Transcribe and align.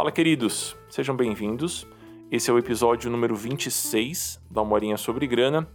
Fala, 0.00 0.10
queridos! 0.10 0.74
Sejam 0.88 1.14
bem-vindos. 1.14 1.86
Esse 2.30 2.50
é 2.50 2.54
o 2.54 2.58
episódio 2.58 3.10
número 3.10 3.36
26 3.36 4.40
da 4.50 4.64
Morinha 4.64 4.96
sobre 4.96 5.26
Grana 5.26 5.68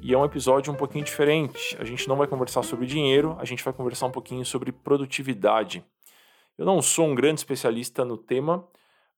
e 0.00 0.14
é 0.14 0.16
um 0.16 0.24
episódio 0.24 0.72
um 0.72 0.76
pouquinho 0.76 1.04
diferente. 1.04 1.76
A 1.80 1.84
gente 1.84 2.06
não 2.06 2.14
vai 2.14 2.28
conversar 2.28 2.62
sobre 2.62 2.86
dinheiro, 2.86 3.36
a 3.36 3.44
gente 3.44 3.64
vai 3.64 3.72
conversar 3.74 4.06
um 4.06 4.12
pouquinho 4.12 4.46
sobre 4.46 4.70
produtividade. 4.70 5.84
Eu 6.56 6.64
não 6.64 6.80
sou 6.80 7.08
um 7.08 7.16
grande 7.16 7.40
especialista 7.40 8.04
no 8.04 8.16
tema, 8.16 8.64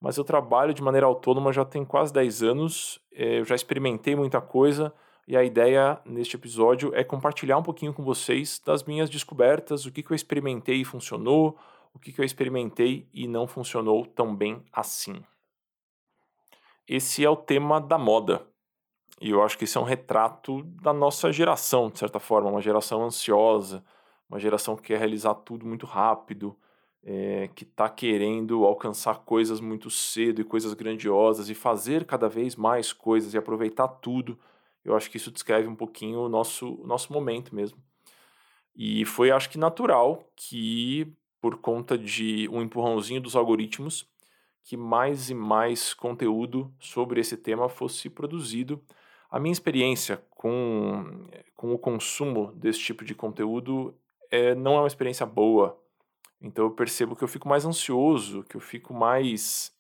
mas 0.01 0.17
eu 0.17 0.25
trabalho 0.25 0.73
de 0.73 0.83
maneira 0.83 1.07
autônoma 1.07 1.53
já 1.53 1.63
tem 1.67 1.85
quase 1.85 2.11
10 2.15 2.43
anos, 2.43 2.99
é, 3.13 3.41
eu 3.41 3.45
já 3.45 3.55
experimentei 3.55 4.17
muita 4.17 4.41
coisa 4.41 4.91
e 5.29 5.37
a 5.37 5.45
ideia 5.45 6.01
neste 6.07 6.35
episódio 6.35 6.95
é 6.95 7.05
compartilhar 7.05 7.59
um 7.59 7.63
pouquinho 7.63 7.93
com 7.93 8.03
vocês 8.03 8.59
das 8.65 8.83
minhas 8.85 9.11
descobertas, 9.11 9.85
o 9.85 9.93
que, 9.93 10.03
que 10.03 10.13
eu 10.13 10.15
experimentei 10.15 10.77
e 10.77 10.85
funcionou, 10.85 11.59
o 11.97 11.99
que, 11.99 12.13
que 12.13 12.21
eu 12.21 12.25
experimentei 12.25 13.09
e 13.13 13.27
não 13.27 13.47
funcionou 13.47 14.05
tão 14.05 14.37
bem 14.37 14.63
assim. 14.71 15.25
Esse 16.87 17.25
é 17.25 17.31
o 17.31 17.35
tema 17.35 17.81
da 17.81 17.97
moda. 17.97 18.47
E 19.19 19.31
eu 19.31 19.43
acho 19.43 19.57
que 19.57 19.65
esse 19.65 19.79
é 19.79 19.81
um 19.81 19.85
retrato 19.85 20.63
da 20.63 20.93
nossa 20.93 21.33
geração, 21.33 21.89
de 21.89 21.99
certa 21.99 22.21
forma, 22.21 22.51
uma 22.51 22.61
geração 22.61 23.03
ansiosa, 23.03 23.83
uma 24.29 24.39
geração 24.39 24.77
que 24.77 24.83
quer 24.83 24.99
realizar 24.99 25.35
tudo 25.37 25.65
muito 25.65 25.87
rápido, 25.87 26.55
é, 27.03 27.49
que 27.55 27.65
está 27.65 27.89
querendo 27.89 28.67
alcançar 28.67 29.21
coisas 29.21 29.59
muito 29.59 29.91
cedo 29.91 30.43
e 30.43 30.45
coisas 30.45 30.75
grandiosas 30.75 31.49
e 31.49 31.55
fazer 31.55 32.05
cada 32.05 32.29
vez 32.29 32.57
mais 32.57 32.93
coisas 32.93 33.33
e 33.33 33.39
aproveitar 33.39 33.89
tudo. 33.89 34.39
Eu 34.85 34.95
acho 34.95 35.11
que 35.11 35.17
isso 35.17 35.31
descreve 35.31 35.67
um 35.67 35.75
pouquinho 35.75 36.21
o 36.21 36.29
nosso, 36.29 36.75
o 36.75 36.87
nosso 36.87 37.11
momento 37.11 37.55
mesmo. 37.55 37.79
E 38.77 39.07
foi, 39.07 39.31
acho 39.31 39.49
que, 39.49 39.57
natural 39.57 40.23
que, 40.37 41.11
por 41.47 41.59
conta 41.59 41.97
de 41.97 42.49
um 42.51 42.61
empurrãozinho 42.61 43.21
dos 43.21 43.37
algoritmos, 43.37 44.05
que 44.65 44.77
mais 44.77 45.31
e 45.31 45.35
mais 45.35 45.95
conteúdo 45.95 46.75
sobre 46.81 47.21
esse 47.21 47.37
tema 47.37 47.69
fosse 47.69 48.11
produzido. 48.11 48.83
A 49.31 49.39
minha 49.39 49.53
experiência 49.53 50.21
com, 50.31 51.29
com 51.55 51.73
o 51.73 51.79
consumo 51.79 52.51
desse 52.57 52.81
tipo 52.81 53.05
de 53.05 53.15
conteúdo 53.15 53.95
é, 54.29 54.57
não 54.57 54.75
é 54.75 54.81
uma 54.81 54.89
experiência 54.89 55.25
boa 55.25 55.81
então 56.41 56.65
eu 56.65 56.71
percebo 56.73 57.15
que 57.15 57.23
eu 57.23 57.29
fico 57.29 57.49
mais 57.49 57.65
ansioso, 57.65 58.43
que 58.43 58.57
eu 58.57 58.61
fico 58.61 58.93
mais 58.93 59.73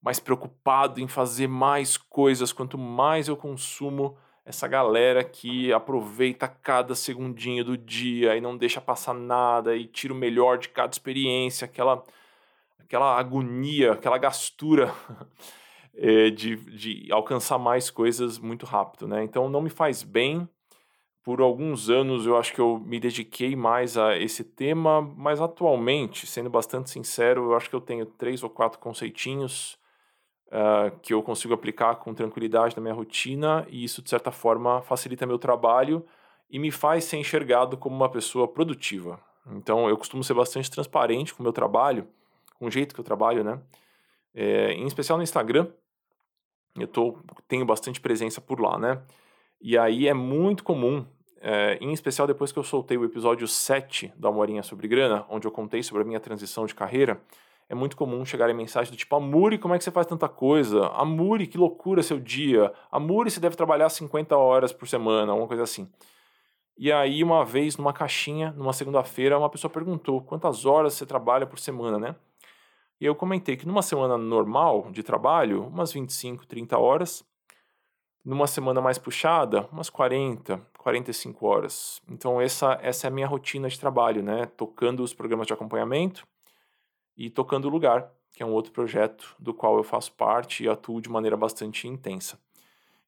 mais 0.00 0.18
preocupado 0.18 0.98
em 0.98 1.06
fazer 1.06 1.46
mais 1.46 1.96
coisas 1.96 2.52
quanto 2.52 2.76
mais 2.76 3.28
eu 3.28 3.36
consumo 3.36 4.16
essa 4.44 4.66
galera 4.66 5.22
que 5.22 5.72
aproveita 5.72 6.48
cada 6.48 6.94
segundinho 6.94 7.64
do 7.64 7.76
dia 7.76 8.36
e 8.36 8.40
não 8.40 8.56
deixa 8.56 8.80
passar 8.80 9.14
nada 9.14 9.76
e 9.76 9.86
tira 9.86 10.12
o 10.12 10.16
melhor 10.16 10.58
de 10.58 10.68
cada 10.68 10.92
experiência, 10.92 11.64
aquela 11.64 12.02
aquela 12.78 13.18
agonia, 13.18 13.92
aquela 13.92 14.18
gastura 14.18 14.92
é, 15.94 16.28
de, 16.30 16.56
de 16.56 17.12
alcançar 17.12 17.58
mais 17.58 17.90
coisas 17.90 18.38
muito 18.38 18.66
rápido, 18.66 19.08
né? 19.08 19.22
Então 19.24 19.48
não 19.48 19.62
me 19.62 19.70
faz 19.70 20.02
bem 20.02 20.48
por 21.22 21.40
alguns 21.40 21.88
anos 21.88 22.26
eu 22.26 22.36
acho 22.36 22.52
que 22.52 22.60
eu 22.60 22.78
me 22.80 22.98
dediquei 22.98 23.54
mais 23.54 23.96
a 23.96 24.18
esse 24.18 24.42
tema, 24.42 25.00
mas 25.00 25.40
atualmente, 25.40 26.26
sendo 26.26 26.50
bastante 26.50 26.90
sincero, 26.90 27.44
eu 27.44 27.56
acho 27.56 27.70
que 27.70 27.76
eu 27.76 27.80
tenho 27.80 28.04
três 28.04 28.42
ou 28.42 28.50
quatro 28.50 28.80
conceitinhos 28.80 29.78
uh, 30.52 30.96
que 31.00 31.14
eu 31.14 31.22
consigo 31.22 31.54
aplicar 31.54 31.96
com 31.96 32.12
tranquilidade 32.12 32.76
na 32.76 32.82
minha 32.82 32.94
rotina 32.94 33.66
e 33.70 33.82
isso, 33.82 34.02
de 34.02 34.10
certa 34.10 34.30
forma, 34.30 34.82
facilita 34.82 35.26
meu 35.26 35.38
trabalho 35.38 36.04
e 36.50 36.58
me 36.58 36.70
faz 36.70 37.04
ser 37.04 37.16
enxergado 37.16 37.76
como 37.76 37.96
uma 37.96 38.10
pessoa 38.10 38.46
produtiva. 38.46 39.18
Então, 39.50 39.88
eu 39.88 39.96
costumo 39.96 40.22
ser 40.22 40.34
bastante 40.34 40.70
transparente 40.70 41.34
com 41.34 41.40
o 41.40 41.42
meu 41.42 41.52
trabalho, 41.52 42.06
com 42.58 42.66
o 42.66 42.70
jeito 42.70 42.94
que 42.94 43.00
eu 43.00 43.04
trabalho, 43.04 43.42
né? 43.42 43.58
É, 44.34 44.72
em 44.72 44.86
especial 44.86 45.16
no 45.16 45.24
Instagram, 45.24 45.68
eu 46.76 46.86
tô, 46.86 47.18
tenho 47.48 47.64
bastante 47.64 48.00
presença 48.00 48.40
por 48.40 48.60
lá, 48.60 48.78
né? 48.78 49.02
E 49.60 49.76
aí 49.76 50.06
é 50.06 50.14
muito 50.14 50.62
comum, 50.62 51.04
é, 51.40 51.76
em 51.80 51.92
especial 51.92 52.26
depois 52.26 52.52
que 52.52 52.58
eu 52.58 52.62
soltei 52.62 52.96
o 52.96 53.04
episódio 53.04 53.48
7 53.48 54.12
da 54.16 54.30
Morinha 54.30 54.62
sobre 54.62 54.86
Grana, 54.86 55.26
onde 55.28 55.46
eu 55.46 55.50
contei 55.50 55.82
sobre 55.82 56.02
a 56.02 56.06
minha 56.06 56.20
transição 56.20 56.66
de 56.66 56.74
carreira, 56.74 57.20
é 57.72 57.74
muito 57.74 57.96
comum 57.96 58.22
chegarem 58.22 58.54
mensagens 58.54 58.90
do 58.90 58.98
tipo: 58.98 59.16
Amuri, 59.16 59.56
como 59.56 59.72
é 59.72 59.78
que 59.78 59.84
você 59.84 59.90
faz 59.90 60.06
tanta 60.06 60.28
coisa? 60.28 60.88
Amuri, 60.88 61.46
que 61.46 61.56
loucura 61.56 62.02
seu 62.02 62.20
dia. 62.20 62.70
Amuri, 62.90 63.30
você 63.30 63.40
deve 63.40 63.56
trabalhar 63.56 63.88
50 63.88 64.36
horas 64.36 64.74
por 64.74 64.86
semana, 64.86 65.32
alguma 65.32 65.48
coisa 65.48 65.62
assim. 65.62 65.90
E 66.76 66.92
aí, 66.92 67.24
uma 67.24 67.46
vez, 67.46 67.78
numa 67.78 67.92
caixinha, 67.94 68.52
numa 68.58 68.74
segunda-feira, 68.74 69.38
uma 69.38 69.48
pessoa 69.48 69.70
perguntou 69.70 70.20
quantas 70.20 70.66
horas 70.66 70.92
você 70.92 71.06
trabalha 71.06 71.46
por 71.46 71.58
semana, 71.58 71.98
né? 71.98 72.14
E 73.00 73.06
eu 73.06 73.14
comentei 73.14 73.56
que 73.56 73.66
numa 73.66 73.80
semana 73.80 74.18
normal 74.18 74.90
de 74.90 75.02
trabalho, 75.02 75.66
umas 75.66 75.94
25, 75.94 76.46
30 76.46 76.76
horas, 76.78 77.24
numa 78.22 78.46
semana 78.46 78.82
mais 78.82 78.98
puxada, 78.98 79.66
umas 79.72 79.88
40, 79.88 80.60
45 80.76 81.46
horas. 81.46 82.02
Então 82.06 82.38
essa, 82.38 82.78
essa 82.82 83.06
é 83.06 83.08
a 83.08 83.10
minha 83.10 83.26
rotina 83.26 83.66
de 83.66 83.80
trabalho, 83.80 84.22
né? 84.22 84.44
Tocando 84.44 85.02
os 85.02 85.14
programas 85.14 85.46
de 85.46 85.54
acompanhamento 85.54 86.26
e 87.16 87.30
tocando 87.30 87.66
o 87.66 87.70
lugar, 87.70 88.10
que 88.32 88.42
é 88.42 88.46
um 88.46 88.52
outro 88.52 88.72
projeto 88.72 89.34
do 89.38 89.52
qual 89.52 89.76
eu 89.76 89.84
faço 89.84 90.12
parte 90.12 90.64
e 90.64 90.68
atuo 90.68 91.00
de 91.00 91.08
maneira 91.08 91.36
bastante 91.36 91.86
intensa. 91.86 92.38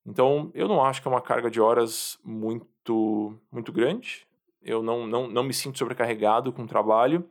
Então 0.07 0.51
eu 0.55 0.69
não 0.69 0.85
acho 0.85 1.01
que 1.01 1.09
é 1.09 1.11
uma 1.11 1.21
carga 1.21 1.51
de 1.51 1.61
horas 1.61 2.19
muito 2.25 3.35
muito 3.51 3.73
grande. 3.73 4.27
Eu 4.63 4.83
não, 4.83 5.07
não, 5.07 5.29
não 5.29 5.43
me 5.43 5.53
sinto 5.53 5.79
sobrecarregado 5.79 6.53
com 6.53 6.63
o 6.63 6.67
trabalho 6.67 7.29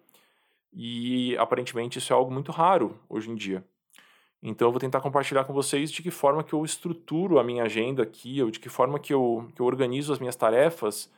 e 0.71 1.37
aparentemente 1.37 1.99
isso 1.99 2.11
é 2.11 2.15
algo 2.15 2.31
muito 2.31 2.51
raro 2.51 2.97
hoje 3.09 3.29
em 3.29 3.35
dia. 3.35 3.63
Então 4.41 4.67
eu 4.67 4.71
vou 4.73 4.79
tentar 4.79 4.99
compartilhar 4.99 5.45
com 5.45 5.53
vocês 5.53 5.89
de 5.89 6.03
que 6.03 6.11
forma 6.11 6.43
que 6.43 6.53
eu 6.53 6.65
estruturo 6.65 7.39
a 7.39 7.43
minha 7.43 7.63
agenda 7.63 8.03
aqui, 8.03 8.41
ou 8.41 8.51
de 8.51 8.59
que 8.59 8.67
forma 8.67 8.99
que 8.99 9.13
eu, 9.13 9.49
que 9.55 9.61
eu 9.61 9.65
organizo 9.65 10.11
as 10.11 10.19
minhas 10.19 10.35
tarefas, 10.35 11.09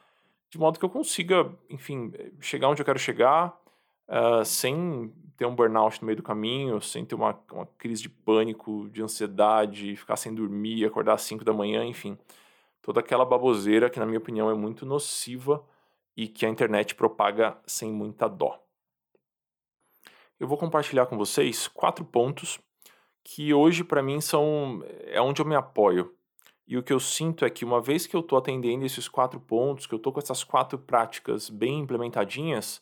de 0.48 0.60
modo 0.60 0.78
que 0.78 0.86
eu 0.86 0.90
consiga, 0.90 1.52
enfim, 1.68 2.14
chegar 2.40 2.70
onde 2.70 2.82
eu 2.82 2.86
quero 2.86 3.00
chegar, 3.00 3.60
uh, 4.08 4.44
sem 4.46 5.14
ter 5.38 5.46
um 5.46 5.56
burnout 5.56 6.02
no 6.02 6.06
meio 6.06 6.18
do 6.18 6.24
caminho, 6.24 6.82
sem 6.82 7.06
ter 7.06 7.16
uma, 7.16 7.38
uma 7.52 7.66
crise 7.78 8.02
de 8.02 8.10
pânico, 8.10 8.90
de 8.90 9.02
ansiedade, 9.02 9.96
ficar 9.96 10.16
sem 10.16 10.34
dormir, 10.34 10.86
acordar 10.86 11.14
às 11.14 11.22
5 11.24 11.44
da 11.44 11.54
manhã, 11.54 11.84
enfim. 11.84 12.18
Toda 12.82 13.00
aquela 13.00 13.26
baboseira 13.26 13.90
que, 13.90 14.00
na 14.00 14.06
minha 14.06 14.20
opinião, 14.20 14.50
é 14.50 14.54
muito 14.54 14.86
nociva 14.86 15.64
e 16.16 16.28
que 16.28 16.46
a 16.46 16.50
internet 16.50 16.96
propaga 16.96 17.58
sem 17.66 17.92
muita 17.92 18.28
dó. 18.28 18.60
Eu 20.40 20.48
vou 20.48 20.58
compartilhar 20.58 21.06
com 21.06 21.18
vocês 21.18 21.68
quatro 21.68 22.06
pontos 22.06 22.60
que 23.24 23.54
hoje 23.54 23.84
para 23.84 24.04
mim 24.04 24.22
são 24.22 24.84
é 25.06 25.20
onde 25.20 25.42
eu 25.42 25.46
me 25.46 25.56
apoio. 25.56 26.14
E 26.68 26.78
o 26.78 26.84
que 26.84 26.94
eu 26.94 27.00
sinto 27.00 27.46
é 27.46 27.50
que 27.50 27.66
uma 27.66 27.82
vez 27.82 28.08
que 28.08 28.16
eu 28.16 28.22
estou 28.22 28.38
atendendo 28.38 28.86
esses 28.86 29.08
quatro 29.08 29.40
pontos, 29.40 29.86
que 29.86 29.94
eu 29.94 29.98
estou 29.98 30.12
com 30.12 30.20
essas 30.20 30.44
quatro 30.44 30.78
práticas 30.78 31.50
bem 31.50 31.80
implementadinhas, 31.80 32.82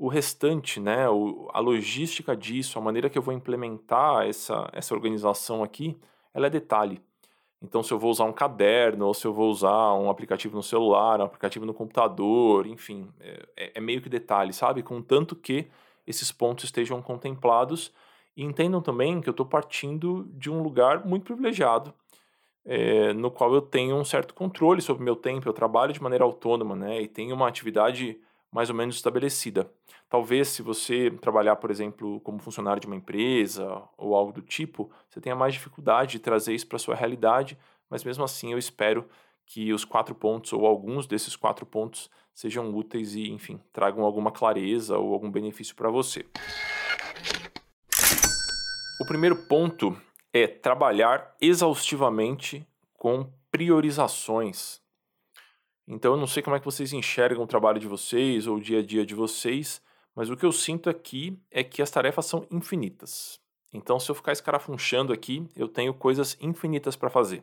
o 0.00 0.08
restante, 0.08 0.80
né, 0.80 1.10
o, 1.10 1.50
a 1.52 1.60
logística 1.60 2.34
disso, 2.34 2.78
a 2.78 2.80
maneira 2.80 3.10
que 3.10 3.18
eu 3.18 3.22
vou 3.22 3.34
implementar 3.34 4.26
essa, 4.26 4.66
essa 4.72 4.94
organização 4.94 5.62
aqui, 5.62 5.94
ela 6.32 6.46
é 6.46 6.50
detalhe. 6.50 7.02
Então, 7.60 7.82
se 7.82 7.92
eu 7.92 7.98
vou 7.98 8.10
usar 8.10 8.24
um 8.24 8.32
caderno, 8.32 9.04
ou 9.04 9.12
se 9.12 9.26
eu 9.26 9.34
vou 9.34 9.50
usar 9.50 9.92
um 9.92 10.08
aplicativo 10.08 10.56
no 10.56 10.62
celular, 10.62 11.20
um 11.20 11.24
aplicativo 11.24 11.66
no 11.66 11.74
computador, 11.74 12.66
enfim, 12.66 13.10
é, 13.20 13.72
é 13.74 13.80
meio 13.80 14.00
que 14.00 14.08
detalhe, 14.08 14.54
sabe? 14.54 14.82
Contanto 14.82 15.36
que 15.36 15.66
esses 16.06 16.32
pontos 16.32 16.64
estejam 16.64 17.02
contemplados 17.02 17.92
e 18.34 18.42
entendam 18.42 18.80
também 18.80 19.20
que 19.20 19.28
eu 19.28 19.32
estou 19.32 19.44
partindo 19.44 20.26
de 20.32 20.50
um 20.50 20.62
lugar 20.62 21.04
muito 21.04 21.24
privilegiado, 21.24 21.92
é, 22.64 23.12
no 23.12 23.30
qual 23.30 23.52
eu 23.52 23.60
tenho 23.60 23.96
um 23.96 24.04
certo 24.04 24.32
controle 24.32 24.80
sobre 24.80 25.02
o 25.02 25.04
meu 25.04 25.14
tempo, 25.14 25.46
eu 25.46 25.52
trabalho 25.52 25.92
de 25.92 26.02
maneira 26.02 26.24
autônoma, 26.24 26.74
né, 26.74 27.02
e 27.02 27.06
tenho 27.06 27.34
uma 27.34 27.46
atividade 27.46 28.18
mais 28.50 28.68
ou 28.68 28.74
menos 28.74 28.96
estabelecida. 28.96 29.70
Talvez 30.08 30.48
se 30.48 30.62
você 30.62 31.10
trabalhar, 31.10 31.56
por 31.56 31.70
exemplo, 31.70 32.20
como 32.20 32.38
funcionário 32.40 32.80
de 32.80 32.86
uma 32.86 32.96
empresa 32.96 33.82
ou 33.96 34.14
algo 34.14 34.32
do 34.32 34.42
tipo, 34.42 34.90
você 35.08 35.20
tenha 35.20 35.36
mais 35.36 35.54
dificuldade 35.54 36.12
de 36.12 36.18
trazer 36.18 36.54
isso 36.54 36.66
para 36.66 36.78
sua 36.78 36.94
realidade, 36.94 37.56
mas 37.88 38.02
mesmo 38.02 38.24
assim 38.24 38.52
eu 38.52 38.58
espero 38.58 39.08
que 39.46 39.72
os 39.72 39.84
quatro 39.84 40.14
pontos 40.14 40.52
ou 40.52 40.66
alguns 40.66 41.06
desses 41.06 41.36
quatro 41.36 41.66
pontos 41.66 42.10
sejam 42.34 42.74
úteis 42.74 43.14
e, 43.14 43.28
enfim, 43.30 43.60
tragam 43.72 44.04
alguma 44.04 44.30
clareza 44.30 44.96
ou 44.96 45.12
algum 45.12 45.30
benefício 45.30 45.74
para 45.74 45.90
você. 45.90 46.24
O 49.00 49.06
primeiro 49.06 49.36
ponto 49.48 49.96
é 50.32 50.46
trabalhar 50.46 51.34
exaustivamente 51.40 52.66
com 52.96 53.28
priorizações. 53.50 54.79
Então, 55.92 56.12
eu 56.12 56.16
não 56.16 56.26
sei 56.28 56.40
como 56.40 56.54
é 56.54 56.60
que 56.60 56.64
vocês 56.64 56.92
enxergam 56.92 57.42
o 57.42 57.48
trabalho 57.48 57.80
de 57.80 57.88
vocês 57.88 58.46
ou 58.46 58.58
o 58.58 58.60
dia 58.60 58.78
a 58.78 58.82
dia 58.82 59.04
de 59.04 59.12
vocês, 59.12 59.82
mas 60.14 60.30
o 60.30 60.36
que 60.36 60.46
eu 60.46 60.52
sinto 60.52 60.88
aqui 60.88 61.36
é 61.50 61.64
que 61.64 61.82
as 61.82 61.90
tarefas 61.90 62.26
são 62.26 62.46
infinitas. 62.48 63.40
Então, 63.74 63.98
se 63.98 64.08
eu 64.08 64.14
ficar 64.14 64.30
escarafunchando 64.30 65.12
aqui, 65.12 65.44
eu 65.56 65.66
tenho 65.66 65.92
coisas 65.92 66.38
infinitas 66.40 66.94
para 66.94 67.10
fazer. 67.10 67.42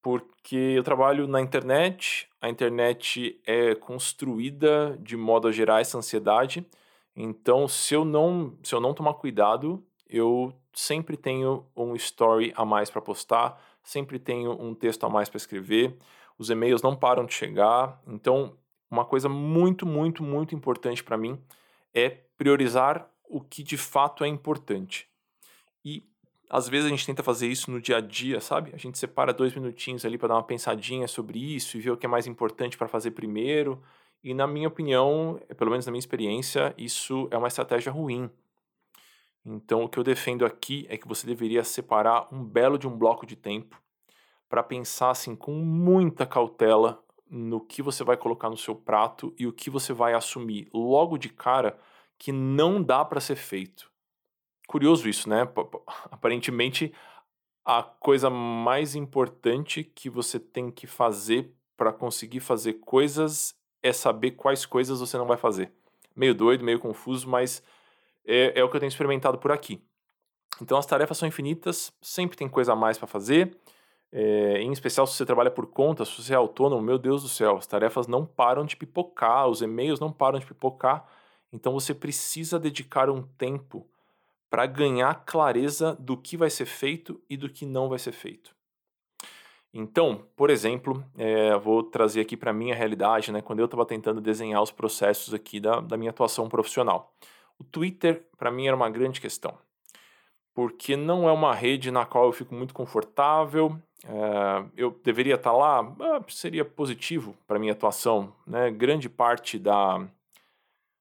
Porque 0.00 0.56
eu 0.56 0.82
trabalho 0.82 1.28
na 1.28 1.42
internet, 1.42 2.26
a 2.40 2.48
internet 2.48 3.38
é 3.46 3.74
construída 3.74 4.96
de 4.98 5.14
modo 5.14 5.46
a 5.46 5.52
gerar 5.52 5.82
essa 5.82 5.98
ansiedade. 5.98 6.66
Então, 7.14 7.68
se 7.68 7.92
eu 7.92 8.02
não, 8.02 8.56
se 8.62 8.74
eu 8.74 8.80
não 8.80 8.94
tomar 8.94 9.12
cuidado, 9.12 9.84
eu 10.08 10.54
sempre 10.72 11.18
tenho 11.18 11.66
um 11.76 11.94
story 11.96 12.50
a 12.56 12.64
mais 12.64 12.88
para 12.88 13.02
postar, 13.02 13.62
sempre 13.82 14.18
tenho 14.18 14.52
um 14.52 14.74
texto 14.74 15.04
a 15.04 15.10
mais 15.10 15.28
para 15.28 15.36
escrever, 15.36 15.98
os 16.42 16.50
e-mails 16.50 16.82
não 16.82 16.94
param 16.94 17.24
de 17.24 17.32
chegar, 17.32 18.00
então 18.06 18.56
uma 18.90 19.04
coisa 19.04 19.28
muito, 19.28 19.86
muito, 19.86 20.22
muito 20.22 20.54
importante 20.54 21.02
para 21.02 21.16
mim 21.16 21.40
é 21.94 22.10
priorizar 22.36 23.08
o 23.24 23.40
que 23.40 23.62
de 23.62 23.76
fato 23.76 24.24
é 24.24 24.28
importante. 24.28 25.08
E 25.84 26.04
às 26.50 26.68
vezes 26.68 26.86
a 26.86 26.90
gente 26.90 27.06
tenta 27.06 27.22
fazer 27.22 27.48
isso 27.48 27.70
no 27.70 27.80
dia 27.80 27.96
a 27.96 28.00
dia, 28.00 28.40
sabe? 28.40 28.72
A 28.74 28.76
gente 28.76 28.98
separa 28.98 29.32
dois 29.32 29.54
minutinhos 29.54 30.04
ali 30.04 30.18
para 30.18 30.28
dar 30.28 30.34
uma 30.34 30.42
pensadinha 30.42 31.08
sobre 31.08 31.38
isso 31.38 31.76
e 31.76 31.80
ver 31.80 31.92
o 31.92 31.96
que 31.96 32.04
é 32.04 32.08
mais 32.08 32.26
importante 32.26 32.76
para 32.76 32.88
fazer 32.88 33.12
primeiro. 33.12 33.82
E 34.22 34.34
na 34.34 34.46
minha 34.46 34.68
opinião, 34.68 35.40
pelo 35.56 35.70
menos 35.70 35.86
na 35.86 35.92
minha 35.92 35.98
experiência, 35.98 36.74
isso 36.76 37.28
é 37.30 37.38
uma 37.38 37.48
estratégia 37.48 37.90
ruim. 37.90 38.28
Então, 39.44 39.84
o 39.84 39.88
que 39.88 39.98
eu 39.98 40.04
defendo 40.04 40.44
aqui 40.44 40.86
é 40.88 40.96
que 40.96 41.08
você 41.08 41.26
deveria 41.26 41.64
separar 41.64 42.28
um 42.32 42.44
belo 42.44 42.78
de 42.78 42.86
um 42.86 42.96
bloco 42.96 43.24
de 43.24 43.34
tempo 43.34 43.82
para 44.52 44.62
pensar 44.62 45.08
assim 45.08 45.34
com 45.34 45.52
muita 45.52 46.26
cautela 46.26 47.02
no 47.26 47.58
que 47.58 47.80
você 47.80 48.04
vai 48.04 48.18
colocar 48.18 48.50
no 48.50 48.56
seu 48.58 48.74
prato 48.74 49.34
e 49.38 49.46
o 49.46 49.52
que 49.52 49.70
você 49.70 49.94
vai 49.94 50.12
assumir 50.12 50.68
logo 50.74 51.16
de 51.16 51.30
cara 51.30 51.78
que 52.18 52.30
não 52.30 52.82
dá 52.82 53.02
para 53.02 53.18
ser 53.18 53.36
feito. 53.36 53.90
Curioso 54.68 55.08
isso, 55.08 55.26
né? 55.26 55.48
Aparentemente, 56.12 56.92
a 57.64 57.82
coisa 57.82 58.28
mais 58.28 58.94
importante 58.94 59.82
que 59.82 60.10
você 60.10 60.38
tem 60.38 60.70
que 60.70 60.86
fazer 60.86 61.50
para 61.74 61.90
conseguir 61.90 62.40
fazer 62.40 62.74
coisas 62.74 63.54
é 63.82 63.90
saber 63.90 64.32
quais 64.32 64.66
coisas 64.66 65.00
você 65.00 65.16
não 65.16 65.26
vai 65.26 65.38
fazer. 65.38 65.72
Meio 66.14 66.34
doido, 66.34 66.62
meio 66.62 66.78
confuso, 66.78 67.26
mas 67.26 67.62
é, 68.22 68.60
é 68.60 68.62
o 68.62 68.68
que 68.68 68.76
eu 68.76 68.80
tenho 68.80 68.90
experimentado 68.90 69.38
por 69.38 69.50
aqui. 69.50 69.82
Então 70.60 70.76
as 70.76 70.84
tarefas 70.84 71.16
são 71.16 71.26
infinitas, 71.26 71.90
sempre 72.02 72.36
tem 72.36 72.50
coisa 72.50 72.74
a 72.74 72.76
mais 72.76 72.98
para 72.98 73.06
fazer. 73.06 73.58
É, 74.12 74.60
em 74.60 74.70
especial 74.70 75.06
se 75.06 75.16
você 75.16 75.24
trabalha 75.24 75.50
por 75.50 75.66
conta, 75.66 76.04
se 76.04 76.22
você 76.22 76.34
é 76.34 76.36
autônomo, 76.36 76.82
meu 76.82 76.98
Deus 76.98 77.22
do 77.22 77.28
céu, 77.28 77.56
as 77.56 77.66
tarefas 77.66 78.06
não 78.06 78.26
param 78.26 78.66
de 78.66 78.76
pipocar, 78.76 79.48
os 79.48 79.62
e-mails 79.62 79.98
não 79.98 80.12
param 80.12 80.38
de 80.38 80.44
pipocar. 80.44 81.06
Então 81.50 81.72
você 81.72 81.94
precisa 81.94 82.58
dedicar 82.60 83.08
um 83.08 83.22
tempo 83.22 83.88
para 84.50 84.66
ganhar 84.66 85.24
clareza 85.24 85.96
do 85.98 86.14
que 86.14 86.36
vai 86.36 86.50
ser 86.50 86.66
feito 86.66 87.18
e 87.28 87.38
do 87.38 87.48
que 87.48 87.64
não 87.64 87.88
vai 87.88 87.98
ser 87.98 88.12
feito. 88.12 88.54
Então, 89.72 90.26
por 90.36 90.50
exemplo, 90.50 91.02
é, 91.16 91.56
vou 91.56 91.82
trazer 91.82 92.20
aqui 92.20 92.36
para 92.36 92.50
a 92.50 92.54
minha 92.54 92.74
realidade, 92.74 93.32
né, 93.32 93.40
quando 93.40 93.60
eu 93.60 93.64
estava 93.64 93.86
tentando 93.86 94.20
desenhar 94.20 94.62
os 94.62 94.70
processos 94.70 95.32
aqui 95.32 95.58
da, 95.58 95.80
da 95.80 95.96
minha 95.96 96.10
atuação 96.10 96.46
profissional. 96.48 97.14
O 97.58 97.64
Twitter, 97.64 98.26
para 98.36 98.50
mim, 98.50 98.66
era 98.66 98.76
uma 98.76 98.90
grande 98.90 99.18
questão, 99.18 99.56
porque 100.54 100.96
não 100.96 101.28
é 101.28 101.32
uma 101.32 101.54
rede 101.54 101.90
na 101.90 102.04
qual 102.04 102.26
eu 102.26 102.32
fico 102.32 102.54
muito 102.54 102.74
confortável, 102.74 103.76
é, 104.04 104.64
eu 104.76 104.98
deveria 105.02 105.34
estar 105.34 105.50
tá 105.50 105.56
lá, 105.56 105.80
ah, 106.00 106.22
seria 106.28 106.64
positivo 106.64 107.36
para 107.46 107.58
minha 107.58 107.72
atuação. 107.72 108.32
Né? 108.46 108.70
Grande 108.70 109.08
parte 109.08 109.58
da, 109.58 110.06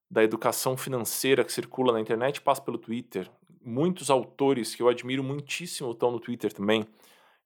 da 0.09 0.23
educação 0.23 0.77
financeira 0.77 1.43
que 1.43 1.51
circula 1.51 1.93
na 1.93 1.99
internet 1.99 2.41
passa 2.41 2.61
pelo 2.61 2.77
Twitter 2.77 3.29
muitos 3.63 4.09
autores 4.09 4.75
que 4.75 4.81
eu 4.81 4.89
admiro 4.89 5.23
muitíssimo 5.23 5.91
estão 5.91 6.11
no 6.11 6.19
Twitter 6.19 6.51
também. 6.51 6.85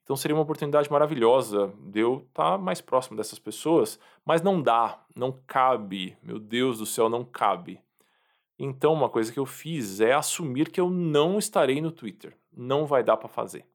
Então 0.04 0.16
seria 0.16 0.36
uma 0.36 0.44
oportunidade 0.44 0.90
maravilhosa 0.90 1.74
de 1.80 2.00
eu 2.00 2.26
estar 2.28 2.52
tá 2.52 2.58
mais 2.58 2.80
próximo 2.80 3.18
dessas 3.18 3.40
pessoas, 3.40 4.00
mas 4.24 4.42
não 4.42 4.62
dá, 4.62 5.04
não 5.16 5.32
cabe, 5.48 6.16
meu 6.22 6.40
Deus 6.40 6.78
do 6.78 6.86
céu, 6.86 7.10
não 7.10 7.24
cabe. 7.24 7.80
Então 8.58 8.94
uma 8.94 9.10
coisa 9.10 9.32
que 9.32 9.40
eu 9.40 9.46
fiz 9.46 10.00
é 10.00 10.14
assumir 10.14 10.72
que 10.72 10.80
eu 10.80 10.90
não 10.90 11.38
estarei 11.38 11.82
no 11.82 11.92
Twitter, 11.92 12.38
não 12.56 12.86
vai 12.86 13.04
dar 13.04 13.18
para 13.18 13.28
fazer. 13.28 13.66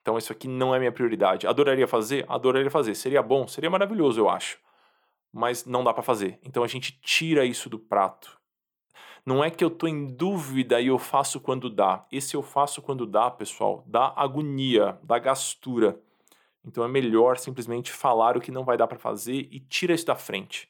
Então 0.00 0.18
isso 0.18 0.32
aqui 0.32 0.46
não 0.46 0.74
é 0.74 0.78
minha 0.78 0.92
prioridade. 0.92 1.46
Adoraria 1.46 1.88
fazer? 1.88 2.24
Adoraria 2.28 2.70
fazer. 2.70 2.94
Seria 2.94 3.22
bom? 3.22 3.48
Seria 3.48 3.70
maravilhoso, 3.70 4.20
eu 4.20 4.28
acho. 4.28 4.58
Mas 5.32 5.64
não 5.64 5.82
dá 5.82 5.92
para 5.92 6.02
fazer. 6.02 6.38
Então 6.44 6.62
a 6.62 6.68
gente 6.68 6.98
tira 7.00 7.44
isso 7.44 7.68
do 7.68 7.78
prato 7.78 8.38
não 9.26 9.42
é 9.42 9.50
que 9.50 9.64
eu 9.64 9.68
estou 9.68 9.88
em 9.88 10.06
dúvida 10.06 10.80
e 10.80 10.86
eu 10.86 10.98
faço 11.00 11.40
quando 11.40 11.68
dá. 11.68 12.06
Esse 12.12 12.36
eu 12.36 12.42
faço 12.42 12.80
quando 12.80 13.04
dá, 13.04 13.28
pessoal, 13.28 13.82
dá 13.84 14.12
agonia, 14.16 14.96
dá 15.02 15.18
gastura. 15.18 16.00
Então 16.64 16.84
é 16.84 16.88
melhor 16.88 17.36
simplesmente 17.36 17.90
falar 17.90 18.36
o 18.36 18.40
que 18.40 18.52
não 18.52 18.64
vai 18.64 18.76
dar 18.76 18.86
para 18.86 19.00
fazer 19.00 19.48
e 19.50 19.58
tira 19.58 19.92
isso 19.92 20.06
da 20.06 20.14
frente. 20.14 20.68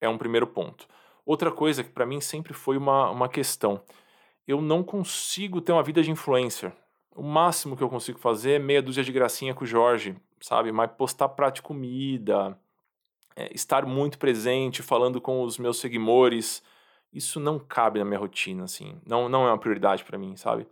É 0.00 0.08
um 0.08 0.18
primeiro 0.18 0.48
ponto. 0.48 0.88
Outra 1.24 1.50
coisa 1.50 1.82
que 1.82 1.90
para 1.90 2.06
mim 2.06 2.20
sempre 2.20 2.52
foi 2.52 2.76
uma, 2.76 3.10
uma 3.10 3.28
questão. 3.28 3.82
Eu 4.46 4.60
não 4.60 4.82
consigo 4.82 5.60
ter 5.60 5.72
uma 5.72 5.82
vida 5.82 6.02
de 6.02 6.10
influencer. 6.10 6.72
O 7.14 7.22
máximo 7.22 7.76
que 7.76 7.82
eu 7.82 7.88
consigo 7.88 8.18
fazer 8.18 8.52
é 8.52 8.58
meia 8.58 8.82
dúzia 8.82 9.02
de 9.02 9.12
gracinha 9.12 9.54
com 9.54 9.64
o 9.64 9.66
Jorge, 9.66 10.16
sabe? 10.40 10.70
Mas 10.72 10.90
postar 10.92 11.28
prato 11.30 11.56
de 11.56 11.62
comida, 11.62 12.58
é, 13.36 13.54
estar 13.54 13.86
muito 13.86 14.18
presente, 14.18 14.82
falando 14.82 15.20
com 15.20 15.42
os 15.42 15.56
meus 15.58 15.78
seguidores, 15.78 16.62
isso 17.12 17.38
não 17.38 17.58
cabe 17.58 17.98
na 17.98 18.04
minha 18.04 18.18
rotina, 18.18 18.64
assim. 18.64 19.00
Não, 19.06 19.28
não 19.28 19.46
é 19.46 19.50
uma 19.50 19.58
prioridade 19.58 20.04
para 20.04 20.18
mim, 20.18 20.36
sabe? 20.36 20.66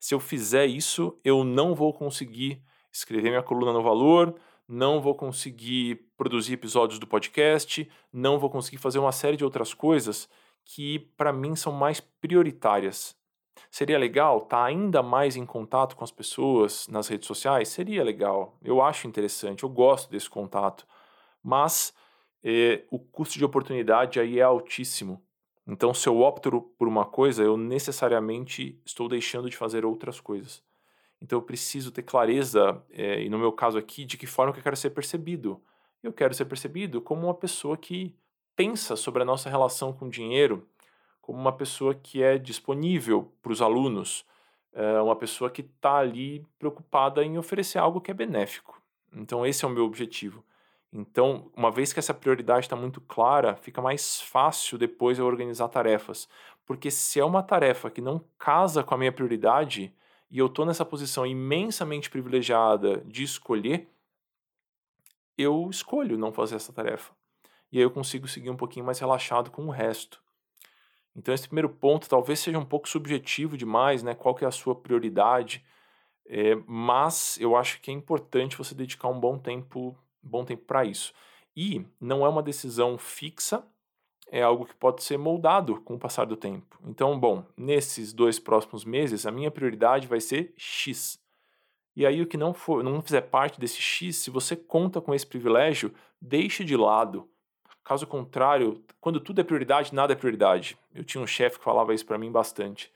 Se 0.00 0.14
eu 0.14 0.18
fizer 0.18 0.66
isso, 0.66 1.16
eu 1.22 1.44
não 1.44 1.74
vou 1.74 1.92
conseguir 1.92 2.60
escrever 2.90 3.30
minha 3.30 3.42
coluna 3.42 3.72
no 3.72 3.82
Valor, 3.82 4.34
não 4.72 5.02
vou 5.02 5.14
conseguir 5.14 6.06
produzir 6.16 6.54
episódios 6.54 6.98
do 6.98 7.06
podcast, 7.06 7.86
não 8.10 8.38
vou 8.38 8.48
conseguir 8.48 8.78
fazer 8.78 8.98
uma 8.98 9.12
série 9.12 9.36
de 9.36 9.44
outras 9.44 9.74
coisas 9.74 10.30
que 10.64 10.98
para 11.14 11.30
mim 11.30 11.54
são 11.54 11.72
mais 11.72 12.00
prioritárias. 12.00 13.14
Seria 13.70 13.98
legal 13.98 14.38
estar 14.38 14.48
tá 14.56 14.64
ainda 14.64 15.02
mais 15.02 15.36
em 15.36 15.44
contato 15.44 15.94
com 15.94 16.02
as 16.02 16.10
pessoas 16.10 16.88
nas 16.88 17.06
redes 17.06 17.26
sociais? 17.26 17.68
Seria 17.68 18.02
legal. 18.02 18.56
Eu 18.62 18.80
acho 18.80 19.06
interessante, 19.06 19.62
eu 19.62 19.68
gosto 19.68 20.10
desse 20.10 20.30
contato. 20.30 20.86
Mas 21.42 21.92
eh, 22.42 22.84
o 22.90 22.98
custo 22.98 23.36
de 23.36 23.44
oportunidade 23.44 24.18
aí 24.18 24.38
é 24.38 24.42
altíssimo. 24.42 25.22
Então, 25.66 25.92
se 25.92 26.08
eu 26.08 26.18
opto 26.20 26.62
por 26.78 26.88
uma 26.88 27.04
coisa, 27.04 27.42
eu 27.42 27.58
necessariamente 27.58 28.80
estou 28.86 29.06
deixando 29.06 29.50
de 29.50 29.56
fazer 29.56 29.84
outras 29.84 30.18
coisas. 30.18 30.62
Então, 31.22 31.38
eu 31.38 31.42
preciso 31.42 31.92
ter 31.92 32.02
clareza, 32.02 32.82
é, 32.90 33.22
e 33.22 33.30
no 33.30 33.38
meu 33.38 33.52
caso 33.52 33.78
aqui, 33.78 34.04
de 34.04 34.18
que 34.18 34.26
forma 34.26 34.52
que 34.52 34.58
eu 34.58 34.62
quero 34.62 34.76
ser 34.76 34.90
percebido. 34.90 35.62
Eu 36.02 36.12
quero 36.12 36.34
ser 36.34 36.46
percebido 36.46 37.00
como 37.00 37.28
uma 37.28 37.34
pessoa 37.34 37.76
que 37.76 38.12
pensa 38.56 38.96
sobre 38.96 39.22
a 39.22 39.24
nossa 39.24 39.48
relação 39.48 39.92
com 39.92 40.06
o 40.06 40.10
dinheiro, 40.10 40.68
como 41.20 41.38
uma 41.38 41.52
pessoa 41.52 41.94
que 41.94 42.20
é 42.20 42.36
disponível 42.36 43.32
para 43.40 43.52
os 43.52 43.62
alunos, 43.62 44.26
é 44.72 45.00
uma 45.00 45.14
pessoa 45.14 45.48
que 45.48 45.60
está 45.60 45.98
ali 45.98 46.44
preocupada 46.58 47.22
em 47.22 47.38
oferecer 47.38 47.78
algo 47.78 48.00
que 48.00 48.10
é 48.10 48.14
benéfico. 48.14 48.82
Então, 49.14 49.46
esse 49.46 49.64
é 49.64 49.68
o 49.68 49.70
meu 49.70 49.84
objetivo. 49.84 50.44
Então, 50.92 51.52
uma 51.56 51.70
vez 51.70 51.92
que 51.92 52.00
essa 52.00 52.12
prioridade 52.12 52.66
está 52.66 52.74
muito 52.74 53.00
clara, 53.00 53.54
fica 53.54 53.80
mais 53.80 54.20
fácil 54.20 54.76
depois 54.76 55.20
eu 55.20 55.26
organizar 55.26 55.68
tarefas. 55.68 56.28
Porque 56.66 56.90
se 56.90 57.20
é 57.20 57.24
uma 57.24 57.44
tarefa 57.44 57.90
que 57.90 58.00
não 58.00 58.24
casa 58.36 58.82
com 58.82 58.94
a 58.94 58.98
minha 58.98 59.12
prioridade 59.12 59.94
e 60.32 60.38
eu 60.38 60.46
estou 60.46 60.64
nessa 60.64 60.84
posição 60.84 61.26
imensamente 61.26 62.08
privilegiada 62.08 63.02
de 63.04 63.22
escolher, 63.22 63.88
eu 65.36 65.68
escolho 65.70 66.16
não 66.16 66.32
fazer 66.32 66.56
essa 66.56 66.72
tarefa. 66.72 67.12
E 67.70 67.76
aí 67.76 67.84
eu 67.84 67.90
consigo 67.90 68.26
seguir 68.26 68.48
um 68.48 68.56
pouquinho 68.56 68.86
mais 68.86 68.98
relaxado 68.98 69.50
com 69.50 69.66
o 69.66 69.70
resto. 69.70 70.22
Então, 71.14 71.34
esse 71.34 71.46
primeiro 71.46 71.68
ponto 71.68 72.08
talvez 72.08 72.40
seja 72.40 72.58
um 72.58 72.64
pouco 72.64 72.88
subjetivo 72.88 73.58
demais, 73.58 74.02
né? 74.02 74.14
Qual 74.14 74.34
que 74.34 74.44
é 74.44 74.48
a 74.48 74.50
sua 74.50 74.74
prioridade? 74.74 75.62
É, 76.26 76.54
mas 76.66 77.38
eu 77.38 77.54
acho 77.54 77.80
que 77.82 77.90
é 77.90 77.94
importante 77.94 78.56
você 78.56 78.74
dedicar 78.74 79.08
um 79.08 79.20
bom 79.20 79.38
tempo 79.38 79.94
bom 80.22 80.44
tempo 80.44 80.64
para 80.64 80.84
isso. 80.84 81.12
E 81.54 81.84
não 82.00 82.24
é 82.24 82.28
uma 82.28 82.42
decisão 82.42 82.96
fixa, 82.96 83.66
é 84.32 84.40
algo 84.40 84.64
que 84.64 84.74
pode 84.74 85.04
ser 85.04 85.18
moldado 85.18 85.78
com 85.82 85.94
o 85.94 85.98
passar 85.98 86.24
do 86.24 86.38
tempo. 86.38 86.78
Então, 86.86 87.20
bom, 87.20 87.44
nesses 87.54 88.14
dois 88.14 88.38
próximos 88.38 88.82
meses, 88.82 89.26
a 89.26 89.30
minha 89.30 89.50
prioridade 89.50 90.08
vai 90.08 90.22
ser 90.22 90.54
X. 90.56 91.20
E 91.94 92.06
aí, 92.06 92.22
o 92.22 92.26
que 92.26 92.38
não, 92.38 92.54
for, 92.54 92.82
não 92.82 93.02
fizer 93.02 93.20
parte 93.20 93.60
desse 93.60 93.82
X, 93.82 94.16
se 94.16 94.30
você 94.30 94.56
conta 94.56 95.02
com 95.02 95.14
esse 95.14 95.26
privilégio, 95.26 95.92
deixe 96.18 96.64
de 96.64 96.74
lado. 96.74 97.28
Caso 97.84 98.06
contrário, 98.06 98.82
quando 99.02 99.20
tudo 99.20 99.42
é 99.42 99.44
prioridade, 99.44 99.94
nada 99.94 100.14
é 100.14 100.16
prioridade. 100.16 100.78
Eu 100.94 101.04
tinha 101.04 101.22
um 101.22 101.26
chefe 101.26 101.58
que 101.58 101.64
falava 101.64 101.92
isso 101.92 102.06
para 102.06 102.16
mim 102.16 102.32
bastante. 102.32 102.90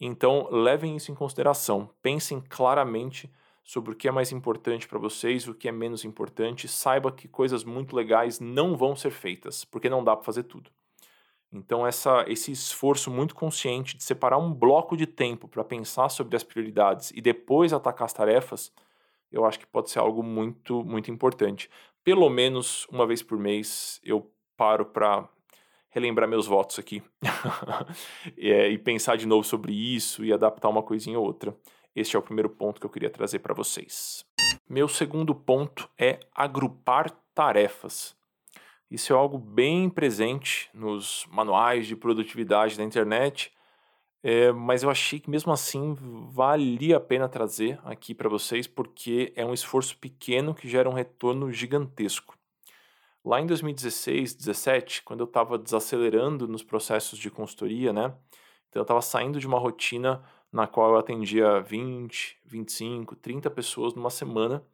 Então, 0.00 0.46
levem 0.48 0.94
isso 0.94 1.10
em 1.10 1.14
consideração. 1.16 1.90
Pensem 2.00 2.40
claramente 2.40 3.28
sobre 3.68 3.92
o 3.92 3.94
que 3.94 4.08
é 4.08 4.10
mais 4.10 4.32
importante 4.32 4.88
para 4.88 4.98
vocês, 4.98 5.46
o 5.46 5.52
que 5.52 5.68
é 5.68 5.72
menos 5.72 6.02
importante. 6.02 6.66
Saiba 6.66 7.12
que 7.12 7.28
coisas 7.28 7.64
muito 7.64 7.94
legais 7.94 8.40
não 8.40 8.74
vão 8.74 8.96
ser 8.96 9.10
feitas, 9.10 9.62
porque 9.62 9.90
não 9.90 10.02
dá 10.02 10.16
para 10.16 10.24
fazer 10.24 10.44
tudo. 10.44 10.70
Então, 11.52 11.86
essa, 11.86 12.24
esse 12.26 12.50
esforço 12.50 13.10
muito 13.10 13.34
consciente 13.34 13.94
de 13.94 14.02
separar 14.02 14.38
um 14.38 14.54
bloco 14.54 14.96
de 14.96 15.06
tempo 15.06 15.46
para 15.46 15.62
pensar 15.62 16.08
sobre 16.08 16.34
as 16.34 16.42
prioridades 16.42 17.12
e 17.14 17.20
depois 17.20 17.74
atacar 17.74 18.06
as 18.06 18.12
tarefas, 18.14 18.72
eu 19.30 19.44
acho 19.44 19.58
que 19.58 19.66
pode 19.66 19.90
ser 19.90 19.98
algo 19.98 20.22
muito, 20.22 20.82
muito 20.82 21.10
importante. 21.10 21.68
Pelo 22.02 22.30
menos 22.30 22.86
uma 22.90 23.06
vez 23.06 23.22
por 23.22 23.38
mês 23.38 24.00
eu 24.02 24.32
paro 24.56 24.86
para 24.86 25.28
relembrar 25.90 26.26
meus 26.26 26.46
votos 26.46 26.78
aqui 26.78 27.02
é, 28.38 28.68
e 28.72 28.78
pensar 28.78 29.16
de 29.16 29.26
novo 29.26 29.44
sobre 29.44 29.74
isso 29.74 30.24
e 30.24 30.32
adaptar 30.32 30.70
uma 30.70 30.82
coisinha 30.82 31.18
ou 31.18 31.26
outra. 31.26 31.54
Este 31.98 32.14
é 32.14 32.18
o 32.18 32.22
primeiro 32.22 32.48
ponto 32.48 32.78
que 32.78 32.86
eu 32.86 32.90
queria 32.90 33.10
trazer 33.10 33.40
para 33.40 33.52
vocês. 33.52 34.24
Meu 34.68 34.86
segundo 34.86 35.34
ponto 35.34 35.90
é 35.98 36.20
agrupar 36.32 37.10
tarefas. 37.34 38.16
Isso 38.88 39.12
é 39.12 39.16
algo 39.16 39.36
bem 39.36 39.90
presente 39.90 40.70
nos 40.72 41.26
manuais 41.28 41.88
de 41.88 41.96
produtividade 41.96 42.78
da 42.78 42.84
internet, 42.84 43.52
é, 44.22 44.52
mas 44.52 44.84
eu 44.84 44.90
achei 44.90 45.18
que 45.18 45.28
mesmo 45.28 45.50
assim 45.50 45.96
valia 46.30 46.98
a 46.98 47.00
pena 47.00 47.28
trazer 47.28 47.80
aqui 47.82 48.14
para 48.14 48.28
vocês, 48.28 48.68
porque 48.68 49.32
é 49.34 49.44
um 49.44 49.52
esforço 49.52 49.98
pequeno 49.98 50.54
que 50.54 50.68
gera 50.68 50.88
um 50.88 50.94
retorno 50.94 51.52
gigantesco. 51.52 52.38
Lá 53.24 53.40
em 53.40 53.46
2016, 53.46 54.34
2017, 54.34 55.02
quando 55.02 55.20
eu 55.20 55.26
estava 55.26 55.58
desacelerando 55.58 56.46
nos 56.46 56.62
processos 56.62 57.18
de 57.18 57.28
consultoria, 57.28 57.92
né? 57.92 58.14
Então 58.68 58.80
eu 58.80 58.82
estava 58.82 59.02
saindo 59.02 59.40
de 59.40 59.46
uma 59.48 59.58
rotina 59.58 60.22
na 60.52 60.66
qual 60.66 60.92
eu 60.92 60.98
atendia 60.98 61.60
20, 61.60 62.38
25, 62.44 63.16
30 63.16 63.50
pessoas 63.50 63.94
numa 63.94 64.10
semana 64.10 64.64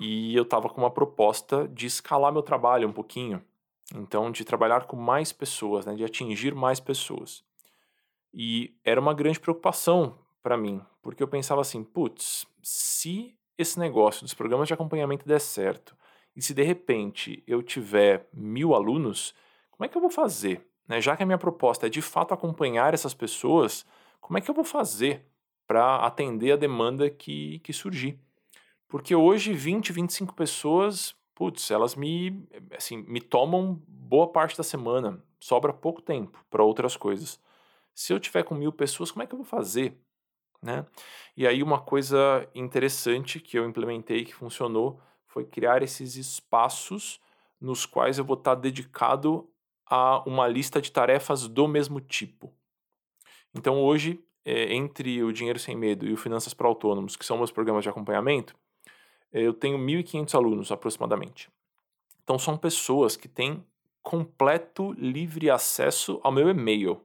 e 0.00 0.34
eu 0.34 0.44
estava 0.44 0.68
com 0.68 0.80
uma 0.80 0.90
proposta 0.90 1.68
de 1.68 1.86
escalar 1.86 2.32
meu 2.32 2.42
trabalho 2.42 2.88
um 2.88 2.92
pouquinho. 2.92 3.42
Então, 3.94 4.30
de 4.30 4.44
trabalhar 4.44 4.86
com 4.86 4.96
mais 4.96 5.32
pessoas, 5.32 5.84
né, 5.84 5.94
de 5.94 6.04
atingir 6.04 6.54
mais 6.54 6.80
pessoas. 6.80 7.44
E 8.32 8.74
era 8.84 9.00
uma 9.00 9.12
grande 9.12 9.40
preocupação 9.40 10.16
para 10.42 10.56
mim, 10.56 10.80
porque 11.02 11.22
eu 11.22 11.28
pensava 11.28 11.60
assim: 11.60 11.82
putz, 11.82 12.46
se 12.62 13.36
esse 13.58 13.78
negócio 13.78 14.22
dos 14.22 14.32
programas 14.32 14.68
de 14.68 14.74
acompanhamento 14.74 15.26
der 15.26 15.40
certo, 15.40 15.96
e 16.34 16.40
se 16.40 16.54
de 16.54 16.62
repente 16.62 17.42
eu 17.46 17.62
tiver 17.62 18.28
mil 18.32 18.74
alunos, 18.74 19.34
como 19.70 19.84
é 19.84 19.88
que 19.88 19.96
eu 19.96 20.00
vou 20.00 20.10
fazer? 20.10 20.66
Né? 20.86 21.00
Já 21.00 21.16
que 21.16 21.22
a 21.22 21.26
minha 21.26 21.36
proposta 21.36 21.86
é 21.86 21.90
de 21.90 22.00
fato 22.00 22.32
acompanhar 22.32 22.94
essas 22.94 23.12
pessoas, 23.12 23.84
como 24.20 24.38
é 24.38 24.40
que 24.40 24.50
eu 24.50 24.54
vou 24.54 24.64
fazer 24.64 25.26
para 25.66 25.96
atender 26.04 26.52
a 26.52 26.56
demanda 26.56 27.08
que, 27.08 27.58
que 27.60 27.72
surgir? 27.72 28.18
Porque 28.88 29.14
hoje 29.14 29.52
20, 29.52 29.92
25 29.92 30.34
pessoas, 30.34 31.14
putz, 31.34 31.70
elas 31.70 31.94
me, 31.94 32.46
assim, 32.76 32.98
me 32.98 33.20
tomam 33.20 33.80
boa 33.86 34.28
parte 34.28 34.56
da 34.56 34.64
semana, 34.64 35.22
sobra 35.38 35.72
pouco 35.72 36.02
tempo 36.02 36.44
para 36.50 36.64
outras 36.64 36.96
coisas. 36.96 37.40
Se 37.94 38.12
eu 38.12 38.18
tiver 38.20 38.42
com 38.42 38.54
mil 38.54 38.72
pessoas, 38.72 39.10
como 39.10 39.22
é 39.22 39.26
que 39.26 39.34
eu 39.34 39.38
vou 39.38 39.46
fazer? 39.46 39.96
Né? 40.62 40.84
E 41.36 41.46
aí 41.46 41.62
uma 41.62 41.80
coisa 41.80 42.48
interessante 42.54 43.40
que 43.40 43.58
eu 43.58 43.64
implementei 43.64 44.24
que 44.24 44.34
funcionou 44.34 45.00
foi 45.26 45.44
criar 45.44 45.82
esses 45.82 46.16
espaços 46.16 47.20
nos 47.60 47.86
quais 47.86 48.18
eu 48.18 48.24
vou 48.24 48.36
estar 48.36 48.54
dedicado 48.54 49.48
a 49.86 50.22
uma 50.28 50.46
lista 50.46 50.80
de 50.80 50.90
tarefas 50.90 51.46
do 51.46 51.66
mesmo 51.68 52.00
tipo. 52.00 52.52
Então 53.54 53.80
hoje, 53.80 54.22
é, 54.44 54.74
entre 54.74 55.22
o 55.22 55.32
Dinheiro 55.32 55.58
Sem 55.58 55.76
Medo 55.76 56.06
e 56.06 56.12
o 56.12 56.16
Finanças 56.16 56.54
para 56.54 56.68
Autônomos, 56.68 57.16
que 57.16 57.24
são 57.24 57.36
meus 57.36 57.50
programas 57.50 57.82
de 57.82 57.88
acompanhamento, 57.88 58.54
eu 59.32 59.52
tenho 59.52 59.78
1.500 59.78 60.34
alunos 60.34 60.72
aproximadamente. 60.72 61.48
Então 62.22 62.38
são 62.38 62.56
pessoas 62.56 63.16
que 63.16 63.28
têm 63.28 63.64
completo 64.02 64.92
livre 64.92 65.50
acesso 65.50 66.20
ao 66.22 66.32
meu 66.32 66.48
e-mail. 66.48 67.00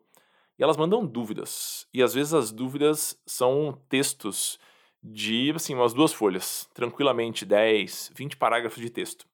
E 0.57 0.63
elas 0.63 0.77
mandam 0.77 1.05
dúvidas. 1.05 1.87
E 1.93 2.01
às 2.01 2.13
vezes 2.13 2.33
as 2.33 2.51
dúvidas 2.51 3.19
são 3.25 3.77
textos 3.89 4.57
de 5.03 5.51
assim, 5.55 5.75
umas 5.75 5.93
duas 5.93 6.13
folhas, 6.13 6.69
tranquilamente 6.73 7.45
10, 7.45 8.11
20 8.15 8.37
parágrafos 8.37 8.81
de 8.81 8.89
texto. 8.89 9.27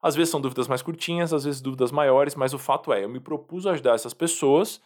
Às 0.00 0.16
vezes 0.16 0.30
são 0.30 0.40
dúvidas 0.40 0.66
mais 0.66 0.82
curtinhas, 0.82 1.32
às 1.32 1.44
vezes 1.44 1.60
dúvidas 1.60 1.92
maiores, 1.92 2.34
mas 2.34 2.52
o 2.52 2.58
fato 2.58 2.92
é, 2.92 3.04
eu 3.04 3.08
me 3.08 3.20
propus 3.20 3.66
ajudar 3.66 3.94
essas 3.94 4.12
pessoas 4.12 4.80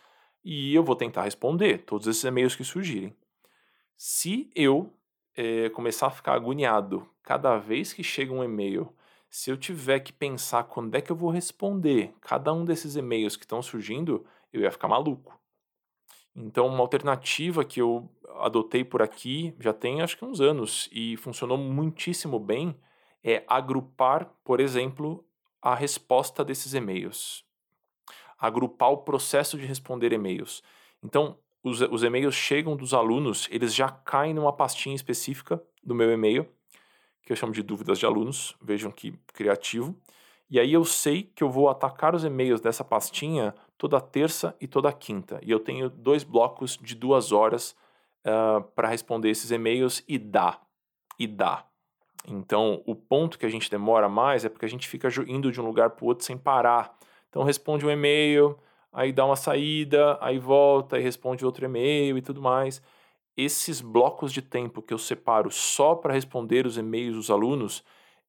e 0.44 0.74
eu 0.74 0.82
vou 0.82 0.96
tentar 0.96 1.22
responder 1.22 1.78
todos 1.78 2.06
esses 2.06 2.24
e-mails 2.24 2.54
que 2.54 2.64
surgirem. 2.64 3.14
Se 3.96 4.50
eu 4.54 4.92
é, 5.34 5.68
começar 5.70 6.06
a 6.06 6.10
ficar 6.10 6.34
agoniado 6.34 7.08
cada 7.22 7.58
vez 7.58 7.92
que 7.92 8.02
chega 8.02 8.32
um 8.32 8.44
e-mail, 8.44 8.92
se 9.28 9.50
eu 9.50 9.56
tiver 9.56 10.00
que 10.00 10.12
pensar 10.12 10.64
quando 10.64 10.94
é 10.94 11.00
que 11.00 11.10
eu 11.10 11.16
vou 11.16 11.30
responder 11.30 12.14
cada 12.20 12.52
um 12.52 12.64
desses 12.64 12.96
e-mails 12.96 13.36
que 13.36 13.44
estão 13.44 13.60
surgindo, 13.62 14.24
eu 14.52 14.62
ia 14.62 14.70
ficar 14.70 14.88
maluco. 14.88 15.38
Então, 16.34 16.66
uma 16.66 16.80
alternativa 16.80 17.64
que 17.64 17.80
eu 17.80 18.10
adotei 18.40 18.84
por 18.84 19.00
aqui 19.00 19.54
já 19.58 19.72
tem 19.72 20.02
acho 20.02 20.16
que 20.16 20.24
uns 20.24 20.40
anos 20.40 20.88
e 20.92 21.16
funcionou 21.16 21.56
muitíssimo 21.56 22.38
bem 22.38 22.76
é 23.24 23.42
agrupar, 23.48 24.26
por 24.44 24.60
exemplo, 24.60 25.26
a 25.60 25.74
resposta 25.74 26.44
desses 26.44 26.74
e-mails. 26.74 27.44
Agrupar 28.38 28.90
o 28.90 28.98
processo 28.98 29.58
de 29.58 29.66
responder 29.66 30.12
e-mails. 30.12 30.62
Então, 31.02 31.38
os, 31.62 31.80
os 31.80 32.02
e-mails 32.02 32.34
chegam 32.34 32.76
dos 32.76 32.94
alunos, 32.94 33.48
eles 33.50 33.74
já 33.74 33.88
caem 33.88 34.34
numa 34.34 34.52
pastinha 34.52 34.94
específica 34.94 35.62
do 35.82 35.94
meu 35.94 36.10
e-mail, 36.12 36.46
que 37.22 37.32
eu 37.32 37.36
chamo 37.36 37.52
de 37.52 37.62
dúvidas 37.62 37.98
de 37.98 38.06
alunos, 38.06 38.56
vejam 38.62 38.90
que 38.90 39.12
criativo. 39.34 39.96
E 40.48 40.60
aí 40.60 40.72
eu 40.72 40.84
sei 40.84 41.24
que 41.24 41.42
eu 41.42 41.50
vou 41.50 41.68
atacar 41.68 42.14
os 42.14 42.24
e-mails 42.24 42.60
dessa 42.60 42.84
pastinha 42.84 43.52
toda 43.76 44.00
terça 44.00 44.56
e 44.60 44.68
toda 44.68 44.92
quinta. 44.92 45.40
E 45.42 45.50
eu 45.50 45.58
tenho 45.58 45.90
dois 45.90 46.22
blocos 46.22 46.78
de 46.80 46.94
duas 46.94 47.32
horas 47.32 47.74
uh, 48.24 48.62
para 48.74 48.88
responder 48.88 49.30
esses 49.30 49.50
e-mails 49.50 50.04
e 50.06 50.18
dá. 50.18 50.60
E 51.18 51.26
dá. 51.26 51.66
Então, 52.28 52.82
o 52.86 52.94
ponto 52.94 53.38
que 53.38 53.46
a 53.46 53.48
gente 53.48 53.70
demora 53.70 54.08
mais 54.08 54.44
é 54.44 54.48
porque 54.48 54.64
a 54.64 54.68
gente 54.68 54.88
fica 54.88 55.08
indo 55.26 55.50
de 55.50 55.60
um 55.60 55.66
lugar 55.66 55.90
para 55.90 56.04
o 56.04 56.08
outro 56.08 56.24
sem 56.24 56.36
parar. 56.36 56.96
Então, 57.28 57.42
responde 57.42 57.84
um 57.84 57.90
e-mail, 57.90 58.58
aí 58.92 59.12
dá 59.12 59.24
uma 59.24 59.36
saída, 59.36 60.18
aí 60.20 60.38
volta 60.38 60.98
e 60.98 61.02
responde 61.02 61.44
outro 61.44 61.64
e-mail 61.64 62.16
e 62.16 62.22
tudo 62.22 62.40
mais. 62.40 62.80
Esses 63.36 63.82
blocos 63.82 64.32
de 64.32 64.40
tempo 64.40 64.80
que 64.80 64.94
eu 64.94 64.98
separo 64.98 65.50
só 65.50 65.94
para 65.94 66.14
responder 66.14 66.66
os 66.66 66.78
e-mails 66.78 67.16
dos 67.16 67.30
alunos 67.30 67.84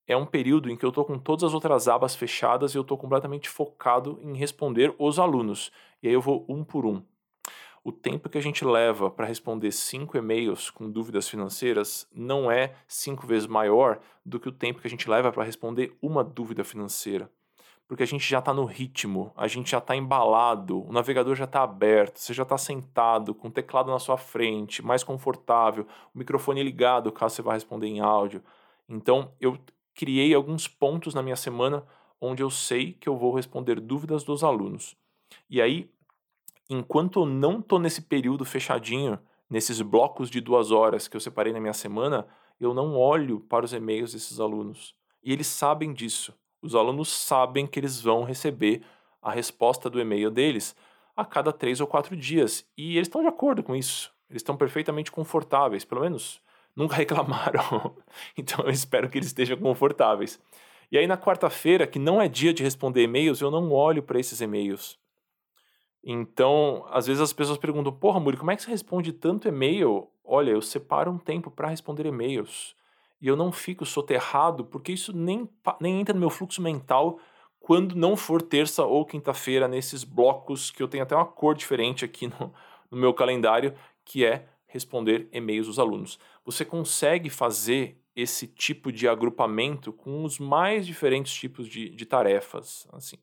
é 0.06 0.18
um 0.18 0.26
período 0.26 0.70
em 0.70 0.76
que 0.76 0.84
eu 0.84 0.90
estou 0.90 1.06
com 1.06 1.18
todas 1.18 1.46
as 1.46 1.54
outras 1.54 1.88
abas 1.88 2.16
fechadas 2.16 2.74
e 2.74 2.78
eu 2.78 2.82
estou 2.82 2.98
completamente 2.98 3.48
focado 3.48 4.20
em 4.22 4.36
responder 4.36 4.94
os 5.00 5.18
alunos. 5.18 5.72
E 6.04 6.08
aí 6.08 6.14
eu 6.14 6.22
vou 6.22 6.46
um 6.50 6.64
por 6.64 6.86
um. 6.86 7.02
O 7.84 7.92
tempo 7.92 8.28
que 8.28 8.38
a 8.38 8.42
gente 8.42 8.66
leva 8.66 9.10
para 9.10 9.26
responder 9.26 9.72
cinco 9.72 10.18
e-mails 10.18 10.70
com 10.70 10.92
dúvidas 10.92 11.30
financeiras 11.30 12.06
não 12.14 12.52
é 12.52 12.74
cinco 12.86 13.26
vezes 13.26 13.48
maior 13.48 14.00
do 14.26 14.40
que 14.42 14.50
o 14.50 14.52
tempo 14.52 14.82
que 14.82 14.88
a 14.88 14.90
gente 14.90 15.10
leva 15.10 15.32
para 15.32 15.46
responder 15.46 15.96
uma 16.02 16.22
dúvida 16.22 16.66
financeira 16.66 17.32
porque 17.88 18.04
a 18.04 18.08
gente 18.08 18.30
já 18.30 18.40
está 18.40 18.54
no 18.54 18.66
ritmo, 18.66 19.32
a 19.36 19.48
gente 19.48 19.72
já 19.72 19.78
está 19.78 19.96
embalado, 19.96 20.86
o 20.86 20.92
navegador 20.92 21.36
já 21.36 21.46
está 21.46 21.64
aberto, 21.64 22.18
você 22.18 22.34
já 22.34 22.44
está 22.44 22.58
sentado, 22.58 23.34
com 23.34 23.48
o 23.48 23.52
teclado 23.52 23.90
na 23.90 23.98
sua 23.98 24.18
frente, 24.18 24.84
mais 24.84 25.04
confortável, 25.04 25.88
o 26.14 26.18
microfone 26.18 26.62
ligado 26.62 27.12
caso 27.12 27.36
você 27.36 27.42
vá 27.42 27.54
responder 27.54 27.88
em 27.88 28.02
áudio. 28.02 28.44
Então, 28.90 29.32
eu 29.40 29.58
criei 29.96 30.34
alguns 30.34 30.68
pontos 30.68 31.14
na 31.14 31.24
minha 31.24 31.38
semana 31.38 31.84
onde 32.20 32.44
eu 32.44 32.50
sei 32.50 32.92
que 32.92 33.08
eu 33.08 33.16
vou 33.16 33.34
responder 33.34 33.80
dúvidas 33.80 34.24
dos 34.24 34.44
alunos. 34.44 34.98
E 35.50 35.62
aí, 35.62 35.90
enquanto 36.70 37.22
eu 37.22 37.26
não 37.26 37.60
estou 37.60 37.80
nesse 37.80 38.02
período 38.02 38.44
fechadinho, 38.44 39.18
nesses 39.50 39.82
blocos 39.82 40.30
de 40.30 40.42
duas 40.42 40.72
horas 40.72 41.08
que 41.08 41.16
eu 41.16 41.22
separei 41.22 41.54
na 41.54 41.60
minha 41.62 41.74
semana, 41.74 42.28
eu 42.60 42.74
não 42.74 42.98
olho 42.98 43.40
para 43.40 43.64
os 43.64 43.72
e-mails 43.72 44.12
desses 44.12 44.42
alunos. 44.42 44.94
E 45.24 45.32
eles 45.32 45.48
sabem 45.48 45.94
disso 45.94 46.34
os 46.62 46.76
alunos 46.76 47.10
sabem 47.10 47.68
que 47.68 47.80
eles 47.80 48.02
vão 48.02 48.24
receber 48.24 48.84
a 49.22 49.32
resposta 49.32 49.90
do 49.90 50.00
e-mail 50.00 50.32
deles 50.32 50.76
a 51.16 51.26
cada 51.26 51.52
três 51.52 51.82
ou 51.82 51.88
quatro 51.88 52.16
dias. 52.16 52.66
E 52.78 52.98
eles 52.98 53.08
estão 53.08 53.22
de 53.22 53.28
acordo 53.28 53.64
com 53.64 53.76
isso. 53.76 54.14
Eles 54.30 54.42
estão 54.42 54.56
perfeitamente 54.56 55.12
confortáveis, 55.12 55.86
pelo 55.86 56.02
menos 56.02 56.42
nunca 56.76 56.96
reclamaram. 56.98 57.96
então 58.38 58.66
eu 58.66 58.72
espero 58.72 59.10
que 59.10 59.18
eles 59.18 59.28
estejam 59.28 59.58
confortáveis. 59.58 60.40
E 60.92 60.98
aí 60.98 61.08
na 61.08 61.18
quarta-feira, 61.18 61.88
que 61.88 62.00
não 62.00 62.22
é 62.22 62.28
dia 62.28 62.54
de 62.54 62.64
responder 62.64 63.04
e-mails, 63.04 63.42
eu 63.42 63.52
não 63.52 63.72
olho 63.72 64.04
para 64.04 64.20
esses 64.20 64.40
e-mails. 64.42 64.98
Então, 66.04 66.86
às 66.90 67.08
vezes 67.08 67.22
as 67.22 67.34
pessoas 67.34 67.58
perguntam: 67.58 67.92
"Porra, 67.92 68.20
Muri, 68.20 68.38
como 68.38 68.52
é 68.52 68.56
que 68.56 68.62
você 68.62 68.70
responde 68.70 69.12
tanto 69.12 69.48
e-mail?" 69.48 70.08
Olha, 70.24 70.52
eu 70.52 70.62
separo 70.62 71.12
um 71.12 71.18
tempo 71.18 71.52
para 71.52 71.70
responder 71.70 72.06
e-mails 72.06 72.76
e 73.22 73.28
eu 73.28 73.36
não 73.36 73.52
fico 73.52 73.86
soterrado, 73.86 74.64
porque 74.64 74.92
isso 74.92 75.16
nem, 75.16 75.50
nem 75.82 76.00
entra 76.00 76.14
no 76.14 76.20
meu 76.20 76.30
fluxo 76.30 76.62
mental 76.62 77.20
quando 77.60 77.96
não 77.96 78.16
for 78.16 78.42
terça 78.42 78.86
ou 78.86 79.06
quinta-feira 79.06 79.68
nesses 79.68 80.04
blocos 80.04 80.72
que 80.72 80.82
eu 80.82 80.88
tenho 80.88 81.04
até 81.04 81.16
uma 81.16 81.26
cor 81.26 81.56
diferente 81.56 82.06
aqui 82.06 82.28
no, 82.28 82.54
no 82.90 82.98
meu 82.98 83.14
calendário, 83.14 83.74
que 84.06 84.24
é 84.24 84.48
responder 84.68 85.28
e-mails 85.32 85.68
dos 85.68 85.80
alunos. 85.80 86.20
Você 86.46 86.64
consegue 86.64 87.30
fazer 87.30 88.00
esse 88.16 88.48
tipo 88.48 88.92
de 88.92 89.08
agrupamento 89.08 89.92
com 89.92 90.24
os 90.24 90.40
mais 90.40 90.86
diferentes 90.86 91.34
tipos 91.34 91.68
de, 91.68 91.90
de 91.90 92.06
tarefas, 92.06 92.88
assim. 92.94 93.18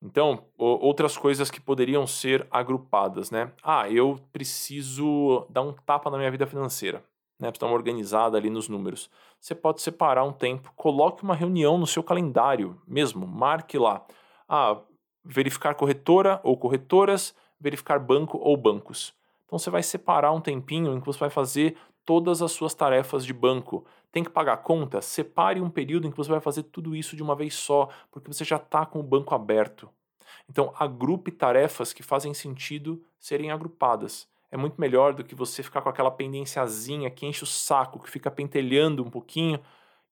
Então, 0.00 0.44
outras 0.56 1.16
coisas 1.16 1.50
que 1.50 1.60
poderiam 1.60 2.06
ser 2.06 2.46
agrupadas, 2.50 3.30
né? 3.30 3.50
Ah, 3.62 3.90
eu 3.90 4.20
preciso 4.32 5.46
dar 5.50 5.62
um 5.62 5.72
tapa 5.72 6.10
na 6.10 6.18
minha 6.18 6.30
vida 6.30 6.46
financeira 6.46 7.02
né, 7.38 7.50
para 7.50 7.60
dar 7.60 7.66
uma 7.66 7.76
organizada 7.76 8.36
ali 8.36 8.50
nos 8.50 8.68
números. 8.68 9.10
Você 9.40 9.54
pode 9.54 9.82
separar 9.82 10.24
um 10.24 10.32
tempo, 10.32 10.72
coloque 10.74 11.22
uma 11.22 11.34
reunião 11.34 11.78
no 11.78 11.86
seu 11.86 12.02
calendário 12.02 12.80
mesmo, 12.86 13.26
marque 13.26 13.78
lá. 13.78 14.04
Ah, 14.48 14.80
verificar 15.24 15.74
corretora 15.74 16.40
ou 16.42 16.56
corretoras, 16.56 17.34
verificar 17.60 17.98
banco 17.98 18.38
ou 18.38 18.56
bancos. 18.56 19.12
Então 19.44 19.58
você 19.58 19.70
vai 19.70 19.82
separar 19.82 20.32
um 20.32 20.40
tempinho 20.40 20.94
em 20.94 21.00
que 21.00 21.06
você 21.06 21.18
vai 21.18 21.30
fazer 21.30 21.76
todas 22.04 22.40
as 22.40 22.52
suas 22.52 22.74
tarefas 22.74 23.24
de 23.24 23.32
banco. 23.32 23.84
Tem 24.12 24.22
que 24.22 24.30
pagar 24.30 24.58
conta? 24.58 25.02
Separe 25.02 25.60
um 25.60 25.68
período 25.68 26.06
em 26.06 26.10
que 26.10 26.16
você 26.16 26.30
vai 26.30 26.40
fazer 26.40 26.62
tudo 26.64 26.94
isso 26.94 27.16
de 27.16 27.22
uma 27.22 27.34
vez 27.34 27.54
só, 27.54 27.88
porque 28.10 28.32
você 28.32 28.44
já 28.44 28.56
está 28.56 28.86
com 28.86 29.00
o 29.00 29.02
banco 29.02 29.34
aberto. 29.34 29.90
Então, 30.48 30.72
agrupe 30.78 31.30
tarefas 31.32 31.92
que 31.92 32.02
fazem 32.02 32.32
sentido 32.32 33.02
serem 33.18 33.50
agrupadas. 33.50 34.28
É 34.50 34.56
muito 34.56 34.80
melhor 34.80 35.12
do 35.14 35.24
que 35.24 35.34
você 35.34 35.62
ficar 35.62 35.82
com 35.82 35.88
aquela 35.88 36.10
pendênciazinha 36.10 37.10
que 37.10 37.26
enche 37.26 37.42
o 37.42 37.46
saco, 37.46 37.98
que 37.98 38.10
fica 38.10 38.30
pentelhando 38.30 39.02
um 39.02 39.10
pouquinho, 39.10 39.60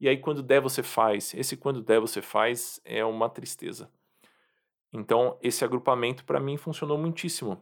e 0.00 0.08
aí 0.08 0.18
quando 0.18 0.42
der 0.42 0.60
você 0.60 0.82
faz. 0.82 1.32
Esse 1.34 1.56
quando 1.56 1.82
der 1.82 2.00
você 2.00 2.20
faz 2.20 2.80
é 2.84 3.04
uma 3.04 3.28
tristeza. 3.28 3.90
Então, 4.92 5.36
esse 5.42 5.64
agrupamento 5.64 6.24
para 6.24 6.38
mim 6.38 6.56
funcionou 6.56 6.96
muitíssimo. 6.96 7.60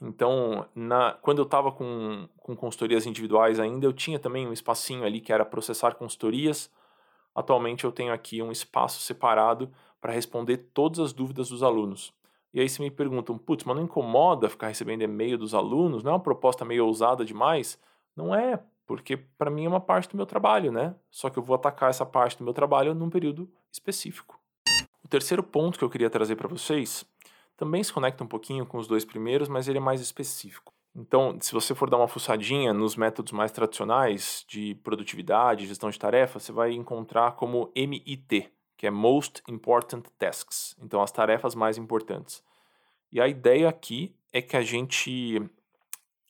Então, 0.00 0.66
na, 0.74 1.12
quando 1.20 1.38
eu 1.38 1.44
estava 1.44 1.70
com, 1.70 2.26
com 2.38 2.56
consultorias 2.56 3.04
individuais 3.04 3.60
ainda, 3.60 3.86
eu 3.86 3.92
tinha 3.92 4.18
também 4.18 4.48
um 4.48 4.52
espacinho 4.52 5.04
ali 5.04 5.20
que 5.20 5.32
era 5.32 5.44
processar 5.44 5.94
consultorias. 5.94 6.70
Atualmente 7.34 7.84
eu 7.84 7.92
tenho 7.92 8.12
aqui 8.12 8.40
um 8.40 8.50
espaço 8.50 9.00
separado 9.02 9.70
para 10.00 10.12
responder 10.12 10.56
todas 10.72 10.98
as 10.98 11.12
dúvidas 11.12 11.50
dos 11.50 11.62
alunos. 11.62 12.14
E 12.52 12.60
aí 12.60 12.68
se 12.68 12.80
me 12.80 12.90
perguntam, 12.90 13.38
putz, 13.38 13.64
mas 13.64 13.76
não 13.76 13.84
incomoda 13.84 14.48
ficar 14.48 14.68
recebendo 14.68 15.02
e-mail 15.02 15.38
dos 15.38 15.54
alunos? 15.54 16.02
Não 16.02 16.10
é 16.10 16.14
uma 16.14 16.20
proposta 16.20 16.64
meio 16.64 16.86
ousada 16.86 17.24
demais? 17.24 17.78
Não 18.16 18.34
é, 18.34 18.60
porque 18.86 19.16
para 19.16 19.50
mim 19.50 19.66
é 19.66 19.68
uma 19.68 19.80
parte 19.80 20.08
do 20.08 20.16
meu 20.16 20.26
trabalho, 20.26 20.72
né? 20.72 20.94
Só 21.10 21.30
que 21.30 21.38
eu 21.38 21.42
vou 21.42 21.54
atacar 21.54 21.90
essa 21.90 22.04
parte 22.04 22.38
do 22.38 22.44
meu 22.44 22.52
trabalho 22.52 22.94
num 22.94 23.08
período 23.08 23.48
específico. 23.70 24.38
O 25.04 25.08
terceiro 25.08 25.42
ponto 25.42 25.78
que 25.78 25.84
eu 25.84 25.90
queria 25.90 26.10
trazer 26.10 26.36
para 26.36 26.48
vocês 26.48 27.04
também 27.56 27.84
se 27.84 27.92
conecta 27.92 28.24
um 28.24 28.26
pouquinho 28.26 28.66
com 28.66 28.78
os 28.78 28.86
dois 28.86 29.04
primeiros, 29.04 29.48
mas 29.48 29.68
ele 29.68 29.78
é 29.78 29.80
mais 29.80 30.00
específico. 30.00 30.72
Então, 30.96 31.36
se 31.40 31.52
você 31.52 31.74
for 31.74 31.88
dar 31.88 31.98
uma 31.98 32.08
fuçadinha 32.08 32.72
nos 32.72 32.96
métodos 32.96 33.32
mais 33.32 33.52
tradicionais 33.52 34.44
de 34.48 34.74
produtividade, 34.76 35.66
gestão 35.66 35.88
de 35.88 35.98
tarefas, 35.98 36.42
você 36.42 36.52
vai 36.52 36.72
encontrar 36.72 37.32
como 37.32 37.70
MIT, 37.76 38.50
que 38.80 38.86
é 38.86 38.90
Most 38.90 39.42
Important 39.46 40.04
Tasks. 40.18 40.74
Então, 40.80 41.02
as 41.02 41.12
tarefas 41.12 41.54
mais 41.54 41.76
importantes. 41.76 42.42
E 43.12 43.20
a 43.20 43.28
ideia 43.28 43.68
aqui 43.68 44.16
é 44.32 44.40
que 44.40 44.56
a 44.56 44.62
gente, 44.62 45.38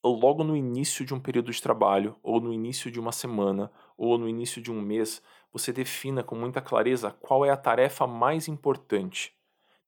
logo 0.03 0.43
no 0.43 0.57
início 0.57 1.05
de 1.05 1.15
um 1.15 1.21
período 1.21 1.53
de 1.53 1.63
trabalho, 1.63 2.17
ou 2.25 2.41
no 2.41 2.53
início 2.53 2.91
de 2.91 2.99
uma 2.99 3.13
semana, 3.13 3.71
ou 3.97 4.19
no 4.19 4.29
início 4.29 4.61
de 4.61 4.73
um 4.73 4.81
mês, 4.81 5.23
você 5.53 5.73
defina 5.73 6.25
com 6.25 6.35
muita 6.35 6.61
clareza 6.61 7.13
qual 7.21 7.45
é 7.45 7.51
a 7.51 7.57
tarefa 7.57 8.05
mais 8.05 8.49
importante 8.49 9.33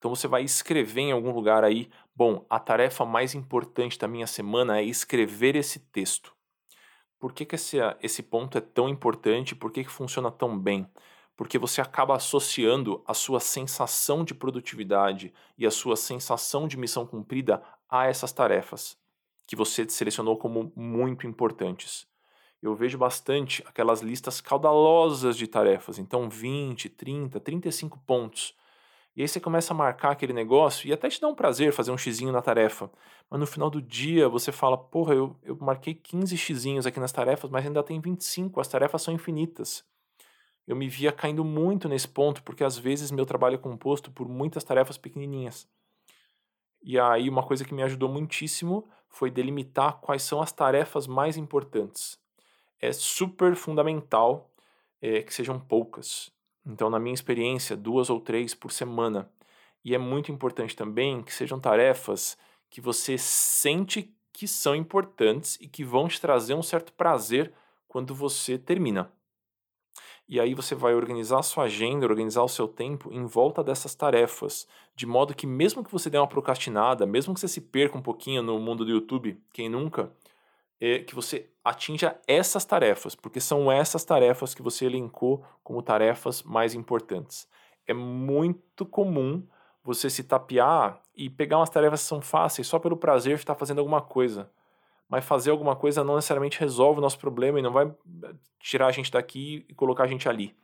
então 0.02 0.12
você 0.12 0.26
vai 0.26 0.42
escrever 0.42 1.00
em 1.02 1.12
algum 1.12 1.31
lugar 1.31 1.62
aí, 1.62 1.88
bom, 2.12 2.45
a 2.50 2.59
tarefa 2.59 3.04
mais 3.04 3.37
importante 3.37 3.97
da 3.97 4.09
minha 4.09 4.26
semana 4.26 4.81
é 4.81 4.83
escrever 4.83 5.54
esse 5.54 5.78
texto. 5.78 6.35
Por 7.21 7.33
que, 7.33 7.45
que 7.45 7.54
esse, 7.54 7.76
esse 8.02 8.21
ponto 8.21 8.59
é 8.59 8.61
tão 8.61 8.88
importante? 8.88 9.54
Por 9.54 9.71
que, 9.71 9.85
que 9.85 9.90
funciona 9.92 10.28
tão 10.28 10.59
bem? 10.59 10.90
Porque 11.42 11.58
você 11.58 11.80
acaba 11.80 12.14
associando 12.14 13.02
a 13.04 13.12
sua 13.12 13.40
sensação 13.40 14.22
de 14.22 14.32
produtividade 14.32 15.34
e 15.58 15.66
a 15.66 15.72
sua 15.72 15.96
sensação 15.96 16.68
de 16.68 16.76
missão 16.76 17.04
cumprida 17.04 17.61
a 17.88 18.06
essas 18.06 18.30
tarefas 18.30 18.96
que 19.44 19.56
você 19.56 19.88
selecionou 19.88 20.37
como 20.37 20.72
muito 20.76 21.26
importantes. 21.26 22.06
Eu 22.62 22.76
vejo 22.76 22.96
bastante 22.96 23.61
aquelas 23.66 24.02
listas 24.02 24.40
caudalosas 24.40 25.37
de 25.37 25.49
tarefas, 25.49 25.99
então 25.99 26.30
20, 26.30 26.88
30, 26.88 27.40
35 27.40 27.99
pontos 28.06 28.54
e 29.16 29.22
aí 29.22 29.26
você 29.26 29.40
começa 29.40 29.75
a 29.75 29.76
marcar 29.76 30.12
aquele 30.12 30.32
negócio 30.32 30.88
e 30.88 30.92
até 30.92 31.08
te 31.08 31.20
dá 31.20 31.26
um 31.26 31.34
prazer 31.34 31.72
fazer 31.72 31.90
um 31.90 31.99
xizinho 31.99 32.30
na 32.30 32.40
tarefa. 32.40 32.88
Mas 33.28 33.40
no 33.40 33.47
final 33.47 33.69
do 33.69 33.82
dia 33.82 34.28
você 34.28 34.52
fala, 34.52 34.78
porra, 34.78 35.12
eu, 35.12 35.36
eu 35.43 35.56
marquei 35.60 35.93
15 35.93 36.36
xizinhos 36.36 36.86
aqui 36.86 37.00
nas 37.00 37.10
tarefas, 37.10 37.50
mas 37.50 37.67
ainda 37.67 37.82
tem 37.82 38.00
25, 38.00 38.60
as 38.60 38.69
tarefas 38.69 39.02
são 39.02 39.12
infinitas. 39.12 39.84
Eu 40.66 40.76
me 40.76 40.88
via 40.88 41.10
caindo 41.10 41.44
muito 41.44 41.88
nesse 41.88 42.08
ponto, 42.08 42.42
porque 42.42 42.62
às 42.62 42.78
vezes 42.78 43.10
meu 43.10 43.26
trabalho 43.26 43.56
é 43.56 43.58
composto 43.58 44.10
por 44.10 44.28
muitas 44.28 44.62
tarefas 44.62 44.96
pequenininhas. 44.96 45.68
E 46.82 46.98
aí 46.98 47.28
uma 47.28 47.42
coisa 47.42 47.64
que 47.64 47.75
me 47.75 47.82
ajudou 47.82 48.08
muitíssimo 48.08 48.88
foi 49.08 49.30
delimitar 49.30 49.98
quais 50.00 50.22
são 50.22 50.40
as 50.40 50.52
tarefas 50.52 51.06
mais 51.06 51.36
importantes. 51.36 52.18
É 52.80 52.92
super 52.92 53.54
fundamental 53.54 54.50
é, 55.00 55.22
que 55.22 55.34
sejam 55.34 55.58
poucas. 55.58 56.30
Então, 56.64 56.88
na 56.88 56.98
minha 56.98 57.14
experiência, 57.14 57.76
duas 57.76 58.08
ou 58.08 58.20
três 58.20 58.54
por 58.54 58.72
semana. 58.72 59.30
E 59.84 59.94
é 59.94 59.98
muito 59.98 60.30
importante 60.30 60.76
também 60.76 61.22
que 61.22 61.34
sejam 61.34 61.58
tarefas 61.58 62.38
que 62.70 62.80
você 62.80 63.18
sente 63.18 64.14
que 64.32 64.48
são 64.48 64.75
importantes 64.75 65.58
e 65.60 65.68
que 65.68 65.84
vão 65.84 66.08
te 66.08 66.20
trazer 66.20 66.54
um 66.54 66.62
certo 66.62 66.92
prazer 66.92 67.52
quando 67.86 68.14
você 68.14 68.56
termina. 68.56 69.12
E 70.28 70.41
aí 70.41 70.54
você 70.54 70.75
vai 70.75 70.95
organizar 70.95 71.41
a 71.41 71.43
sua 71.43 71.65
agenda, 71.65 72.06
organizar 72.06 72.43
o 72.43 72.49
seu 72.49 72.67
tempo 72.67 73.13
em 73.13 73.26
volta 73.26 73.63
dessas 73.63 73.95
tarefas, 73.95 74.67
de 74.95 75.06
modo 75.06 75.35
que 75.35 75.47
mesmo 75.47 75.85
que 75.85 75.93
você 75.93 76.08
dê 76.08 76.17
uma 76.17 76.26
procrastinada, 76.26 77.04
mesmo 77.04 77.35
que 77.35 77.41
você 77.41 77.49
se 77.49 77.61
perca 77.61 77.99
um 77.99 78.02
pouquinho 78.02 78.43
no 78.43 78.58
mundo 78.58 78.85
do 78.85 78.91
YouTube, 78.91 79.39
quem 79.52 79.69
nunca, 79.69 80.13
é 80.80 81.00
que 81.00 81.15
você 81.15 81.50
atinja 81.65 82.19
essas 82.26 82.65
tarefas, 82.65 83.15
porque 83.15 83.41
são 83.41 83.71
essas 83.71 84.04
tarefas 84.04 84.54
que 84.54 84.63
você 84.63 84.87
elencou 84.87 85.45
como 85.63 85.82
tarefas 85.82 86.43
mais 86.43 86.75
importantes. 86.75 87.49
É 87.87 87.95
muito 87.95 88.85
comum 88.87 89.47
você 89.85 90.08
se 90.08 90.25
tapear 90.25 91.00
e 91.15 91.28
pegar 91.28 91.58
umas 91.58 91.71
tarefas 91.71 92.02
que 92.02 92.08
são 92.08 92.21
fáceis 92.21 92.67
só 92.67 92.78
pelo 92.78 92.97
prazer 92.97 93.35
de 93.35 93.43
estar 93.43 93.54
fazendo 93.54 93.80
alguma 93.80 94.00
coisa. 94.00 94.50
Mas 95.12 95.26
fazer 95.26 95.50
alguma 95.50 95.76
coisa 95.76 96.02
não 96.02 96.14
necessariamente 96.14 96.58
resolve 96.58 96.96
o 96.98 97.02
nosso 97.02 97.18
problema 97.18 97.58
e 97.58 97.62
não 97.62 97.70
vai 97.70 97.84
eh, 97.84 98.34
tirar 98.58 98.86
a 98.86 98.90
gente 98.90 99.10
daqui 99.10 99.62
e 99.68 99.75
colocar 99.75 100.04
a 100.04 100.06
gente 100.06 100.26
ali. 100.26 100.56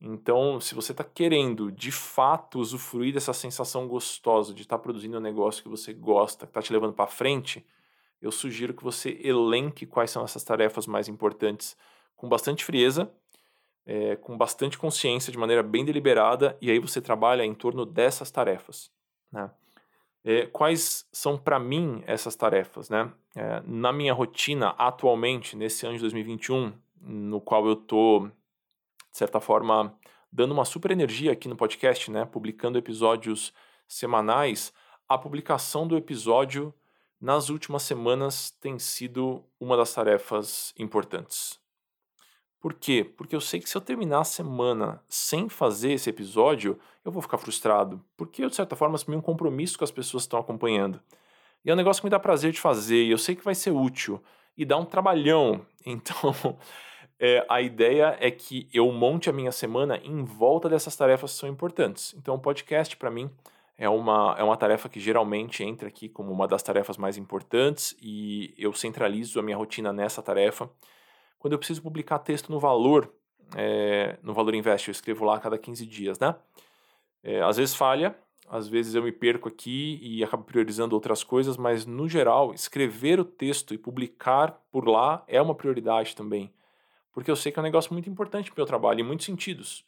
Então, 0.00 0.58
se 0.58 0.74
você 0.74 0.92
está 0.92 1.04
querendo 1.04 1.70
de 1.70 1.92
fato 1.92 2.58
usufruir 2.58 3.12
dessa 3.12 3.34
sensação 3.34 3.86
gostosa 3.86 4.54
de 4.54 4.62
estar 4.62 4.78
produzindo 4.78 5.18
um 5.18 5.20
negócio 5.20 5.62
que 5.62 5.68
você 5.68 5.92
gosta, 5.92 6.46
que 6.46 6.50
está 6.52 6.62
te 6.62 6.72
levando 6.72 6.94
para 6.94 7.06
frente, 7.06 7.66
eu 8.18 8.32
sugiro 8.32 8.72
que 8.72 8.82
você 8.82 9.20
elenque 9.22 9.84
quais 9.84 10.10
são 10.10 10.24
essas 10.24 10.42
tarefas 10.42 10.86
mais 10.86 11.06
importantes 11.06 11.76
com 12.16 12.30
bastante 12.30 12.64
frieza, 12.64 13.12
é, 13.84 14.16
com 14.16 14.38
bastante 14.38 14.78
consciência, 14.78 15.30
de 15.30 15.36
maneira 15.36 15.62
bem 15.62 15.84
deliberada, 15.84 16.56
e 16.62 16.70
aí 16.70 16.78
você 16.78 16.98
trabalha 16.98 17.44
em 17.44 17.52
torno 17.52 17.84
dessas 17.84 18.30
tarefas. 18.30 18.90
Né? 19.30 19.50
É, 20.28 20.44
quais 20.46 21.06
são 21.12 21.38
para 21.38 21.56
mim 21.56 22.02
essas 22.04 22.34
tarefas? 22.34 22.90
Né? 22.90 23.12
É, 23.36 23.62
na 23.64 23.92
minha 23.92 24.12
rotina, 24.12 24.70
atualmente, 24.70 25.56
nesse 25.56 25.86
ano 25.86 25.94
de 25.94 26.00
2021, 26.00 26.72
no 27.00 27.40
qual 27.40 27.64
eu 27.64 27.74
estou, 27.74 28.26
de 28.26 28.32
certa 29.12 29.38
forma, 29.38 29.96
dando 30.32 30.50
uma 30.50 30.64
super 30.64 30.90
energia 30.90 31.30
aqui 31.30 31.46
no 31.46 31.54
podcast, 31.54 32.10
né? 32.10 32.24
publicando 32.24 32.76
episódios 32.76 33.54
semanais, 33.86 34.72
a 35.08 35.16
publicação 35.16 35.86
do 35.86 35.96
episódio 35.96 36.74
nas 37.20 37.48
últimas 37.48 37.84
semanas 37.84 38.50
tem 38.50 38.80
sido 38.80 39.44
uma 39.60 39.76
das 39.76 39.94
tarefas 39.94 40.74
importantes. 40.76 41.60
Por 42.66 42.74
quê? 42.74 43.08
Porque 43.16 43.36
eu 43.36 43.40
sei 43.40 43.60
que 43.60 43.70
se 43.70 43.76
eu 43.76 43.80
terminar 43.80 44.22
a 44.22 44.24
semana 44.24 45.00
sem 45.08 45.48
fazer 45.48 45.92
esse 45.92 46.10
episódio, 46.10 46.76
eu 47.04 47.12
vou 47.12 47.22
ficar 47.22 47.38
frustrado, 47.38 48.04
porque 48.16 48.42
eu, 48.42 48.50
de 48.50 48.56
certa 48.56 48.74
forma, 48.74 48.96
assumi 48.96 49.16
um 49.16 49.20
compromisso 49.20 49.78
com 49.78 49.84
as 49.84 49.92
pessoas 49.92 50.24
que 50.24 50.26
estão 50.26 50.40
acompanhando. 50.40 51.00
E 51.64 51.70
é 51.70 51.72
um 51.72 51.76
negócio 51.76 52.02
que 52.02 52.06
me 52.06 52.10
dá 52.10 52.18
prazer 52.18 52.50
de 52.50 52.58
fazer, 52.58 53.04
e 53.04 53.12
eu 53.12 53.18
sei 53.18 53.36
que 53.36 53.44
vai 53.44 53.54
ser 53.54 53.70
útil, 53.70 54.20
e 54.56 54.64
dá 54.64 54.76
um 54.76 54.84
trabalhão. 54.84 55.64
Então, 55.86 56.58
é, 57.20 57.46
a 57.48 57.62
ideia 57.62 58.16
é 58.18 58.32
que 58.32 58.68
eu 58.74 58.90
monte 58.90 59.30
a 59.30 59.32
minha 59.32 59.52
semana 59.52 60.00
em 60.02 60.24
volta 60.24 60.68
dessas 60.68 60.96
tarefas 60.96 61.34
que 61.34 61.38
são 61.38 61.48
importantes. 61.48 62.16
Então, 62.18 62.34
o 62.34 62.40
podcast, 62.40 62.96
para 62.96 63.12
mim, 63.12 63.30
é 63.78 63.88
uma, 63.88 64.34
é 64.36 64.42
uma 64.42 64.56
tarefa 64.56 64.88
que 64.88 64.98
geralmente 64.98 65.62
entra 65.62 65.86
aqui 65.86 66.08
como 66.08 66.32
uma 66.32 66.48
das 66.48 66.64
tarefas 66.64 66.96
mais 66.96 67.16
importantes 67.16 67.96
e 68.02 68.52
eu 68.58 68.72
centralizo 68.72 69.38
a 69.38 69.42
minha 69.44 69.56
rotina 69.56 69.92
nessa 69.92 70.20
tarefa. 70.20 70.68
Quando 71.38 71.52
eu 71.52 71.58
preciso 71.58 71.82
publicar 71.82 72.18
texto 72.18 72.50
no 72.50 72.58
Valor, 72.58 73.12
é, 73.54 74.18
no 74.22 74.34
Valor 74.34 74.54
Invest, 74.54 74.88
eu 74.88 74.92
escrevo 74.92 75.24
lá 75.24 75.36
a 75.36 75.40
cada 75.40 75.58
15 75.58 75.86
dias, 75.86 76.18
né? 76.18 76.34
É, 77.22 77.42
às 77.42 77.56
vezes 77.56 77.74
falha, 77.74 78.16
às 78.48 78.68
vezes 78.68 78.94
eu 78.94 79.02
me 79.02 79.12
perco 79.12 79.48
aqui 79.48 79.98
e 80.02 80.22
acabo 80.22 80.44
priorizando 80.44 80.94
outras 80.94 81.24
coisas, 81.24 81.56
mas 81.56 81.84
no 81.84 82.08
geral, 82.08 82.54
escrever 82.54 83.18
o 83.20 83.24
texto 83.24 83.74
e 83.74 83.78
publicar 83.78 84.60
por 84.70 84.88
lá 84.88 85.24
é 85.26 85.40
uma 85.40 85.54
prioridade 85.54 86.14
também. 86.14 86.52
Porque 87.12 87.30
eu 87.30 87.36
sei 87.36 87.50
que 87.50 87.58
é 87.58 87.62
um 87.62 87.64
negócio 87.64 87.92
muito 87.92 88.08
importante 88.08 88.50
para 88.50 88.58
o 88.58 88.60
meu 88.60 88.66
trabalho, 88.66 89.00
em 89.00 89.04
muitos 89.04 89.26
sentidos 89.26 89.84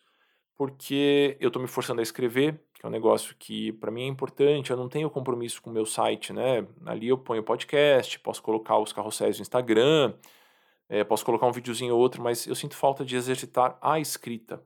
porque 0.58 1.36
eu 1.38 1.46
estou 1.46 1.62
me 1.62 1.68
forçando 1.68 2.00
a 2.00 2.02
escrever, 2.02 2.60
que 2.74 2.84
é 2.84 2.88
um 2.88 2.90
negócio 2.90 3.36
que 3.38 3.70
para 3.74 3.92
mim 3.92 4.02
é 4.02 4.06
importante, 4.08 4.72
eu 4.72 4.76
não 4.76 4.88
tenho 4.88 5.08
compromisso 5.08 5.62
com 5.62 5.70
o 5.70 5.72
meu 5.72 5.86
site, 5.86 6.32
né? 6.32 6.66
Ali 6.84 7.06
eu 7.06 7.16
ponho 7.16 7.44
podcast, 7.44 8.18
posso 8.18 8.42
colocar 8.42 8.76
os 8.76 8.92
carrosséis 8.92 9.38
no 9.38 9.42
Instagram, 9.42 10.14
é, 10.88 11.04
posso 11.04 11.24
colocar 11.24 11.46
um 11.46 11.52
videozinho 11.52 11.94
ou 11.94 12.00
outro, 12.00 12.22
mas 12.22 12.46
eu 12.46 12.54
sinto 12.54 12.74
falta 12.76 13.04
de 13.04 13.16
exercitar 13.16 13.76
a 13.80 14.00
escrita. 14.00 14.62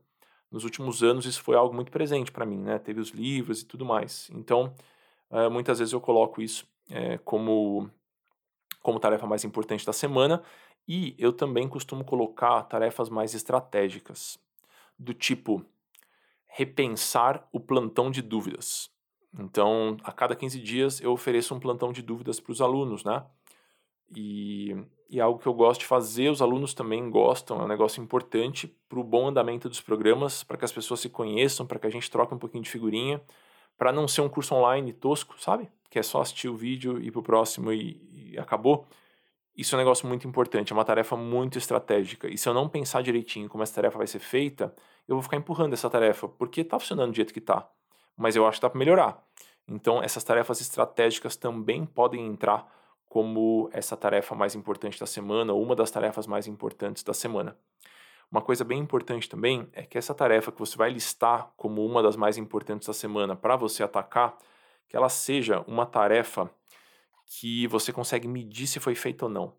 nos 0.51 0.65
últimos 0.65 1.03
anos 1.03 1.25
isso 1.25 1.43
foi 1.43 1.57
algo 1.57 1.75
muito 1.75 1.91
presente 1.91 2.31
para 2.31 2.45
mim, 2.47 2.59
né? 2.59 2.79
Teve 2.79 3.01
os 3.01 3.09
livros 3.11 3.63
e 3.63 3.65
tudo 3.65 3.85
mais. 3.85 4.31
Então, 4.35 4.75
uh, 5.31 5.51
muitas 5.51 5.79
vezes 5.79 5.93
eu 5.93 6.01
coloco 6.01 6.43
isso 6.43 6.67
é, 6.91 7.19
como, 7.19 7.91
como 8.83 9.01
tarefa 9.01 9.27
mais 9.27 9.45
importante 9.45 9.87
da 9.87 9.93
semana 9.93 10.43
e 10.87 11.15
eu 11.19 11.33
também 11.33 11.69
costumo 11.69 12.05
colocar 12.05 12.63
tarefas 12.65 13.09
mais 13.09 13.35
estratégicas, 13.35 14.39
do 14.99 15.15
tipo 15.15 15.65
repensar 16.47 17.49
o 17.51 17.59
plantão 17.59 18.11
de 18.11 18.21
dúvidas. 18.21 18.91
Então, 19.39 19.97
a 20.05 20.13
cada 20.13 20.37
15 20.37 20.61
dias 20.61 21.01
eu 21.01 21.13
ofereço 21.13 21.55
um 21.55 21.61
plantão 21.61 21.93
de 21.93 22.03
dúvidas 22.03 22.39
para 22.39 22.53
os 22.53 22.61
alunos, 22.61 23.05
né? 23.05 23.25
E, 24.15 24.77
e 25.09 25.19
é 25.19 25.23
algo 25.23 25.39
que 25.39 25.47
eu 25.47 25.55
gosto 25.55 25.81
de 25.81 25.87
fazer, 25.87 26.31
os 26.31 26.43
alunos 26.43 26.75
também 26.75 27.11
gostam, 27.11 27.61
é 27.61 27.65
um 27.65 27.69
negócio 27.69 28.03
importante 28.03 28.67
para 28.89 28.99
o 28.99 29.05
bom 29.05 29.29
andamento 29.29 29.69
dos 29.69 29.81
programas, 29.81 30.43
para 30.43 30.57
que 30.57 30.65
as 30.65 30.73
pessoas 30.73 31.01
se 31.01 31.09
conheçam, 31.09 31.67
para 31.67 31.79
que 31.79 31.87
a 31.87 31.91
gente 31.91 32.11
troque 32.11 32.35
um 32.35 32.39
pouquinho 32.39 32.63
de 32.63 32.71
figurinha, 32.71 33.21
para 33.77 33.93
não 33.93 34.07
ser 34.07 34.21
um 34.21 34.29
curso 34.29 34.55
online 34.55 34.93
tosco, 34.93 35.35
sabe? 35.41 35.69
Que 35.91 35.99
é 35.99 36.03
só 36.03 36.21
assistir 36.21 36.49
o 36.49 36.57
vídeo, 36.57 36.99
ir 37.03 37.11
para 37.11 37.21
o 37.21 37.23
próximo 37.23 37.73
e, 37.73 38.33
e 38.33 38.39
acabou. 38.39 38.87
Isso 39.57 39.75
é 39.75 39.77
um 39.77 39.81
negócio 39.81 40.09
muito 40.09 40.27
importante, 40.27 40.73
é 40.73 40.75
uma 40.75 40.85
tarefa 40.85 41.15
muito 41.17 41.59
estratégica. 41.59 42.29
E 42.29 42.39
se 42.39 42.49
eu 42.49 42.55
não 42.55 42.69
pensar 42.69 43.03
direitinho 43.03 43.49
como 43.49 43.63
essa 43.63 43.75
tarefa 43.75 43.99
vai 43.99 44.07
ser 44.07 44.19
feita, 44.19 44.75
eu 45.07 45.15
vou 45.15 45.23
ficar 45.23 45.37
empurrando 45.37 45.75
essa 45.75 45.91
tarefa, 45.91 46.27
porque 46.27 46.63
está 46.63 46.79
funcionando 46.79 47.11
do 47.11 47.17
jeito 47.17 47.33
que 47.33 47.39
está. 47.39 47.69
Mas 48.17 48.35
eu 48.35 48.47
acho 48.47 48.59
que 48.59 48.63
dá 48.63 48.71
para 48.71 48.79
melhorar. 48.79 49.23
Então, 49.69 50.03
essas 50.03 50.25
tarefas 50.25 50.61
estratégicas 50.61 51.37
também 51.37 51.85
podem 51.85 52.27
entrar 52.27 52.67
como 53.13 53.69
essa 53.75 53.95
tarefa 53.95 54.35
mais 54.35 54.55
importante 54.55 54.99
da 54.99 55.05
semana, 55.05 55.53
ou 55.53 55.63
uma 55.63 55.77
das 55.77 55.91
tarefas 55.91 56.27
mais 56.27 56.47
importantes 56.47 57.03
da 57.03 57.13
semana. 57.13 57.55
Uma 58.31 58.41
coisa 58.41 58.65
bem 58.65 58.79
importante 58.79 59.29
também 59.29 59.69
é 59.75 59.83
que 59.83 59.99
essa 59.99 60.15
tarefa 60.15 60.51
que 60.51 60.59
você 60.59 60.79
vai 60.79 60.89
listar 60.89 61.53
como 61.55 61.85
uma 61.85 62.03
das 62.03 62.17
mais 62.17 62.39
importantes 62.39 62.87
da 62.89 62.95
semana 62.95 63.37
para 63.37 63.55
você 63.55 63.83
atacar, 63.83 64.39
que 64.89 64.97
ela 64.97 65.11
seja 65.11 65.63
uma 65.67 65.85
tarefa 65.85 66.51
que 67.27 67.67
você 67.67 67.93
consegue 67.93 68.27
medir 68.27 68.67
se 68.67 68.81
foi 68.81 68.95
feita 68.95 69.27
ou 69.27 69.31
não. 69.31 69.53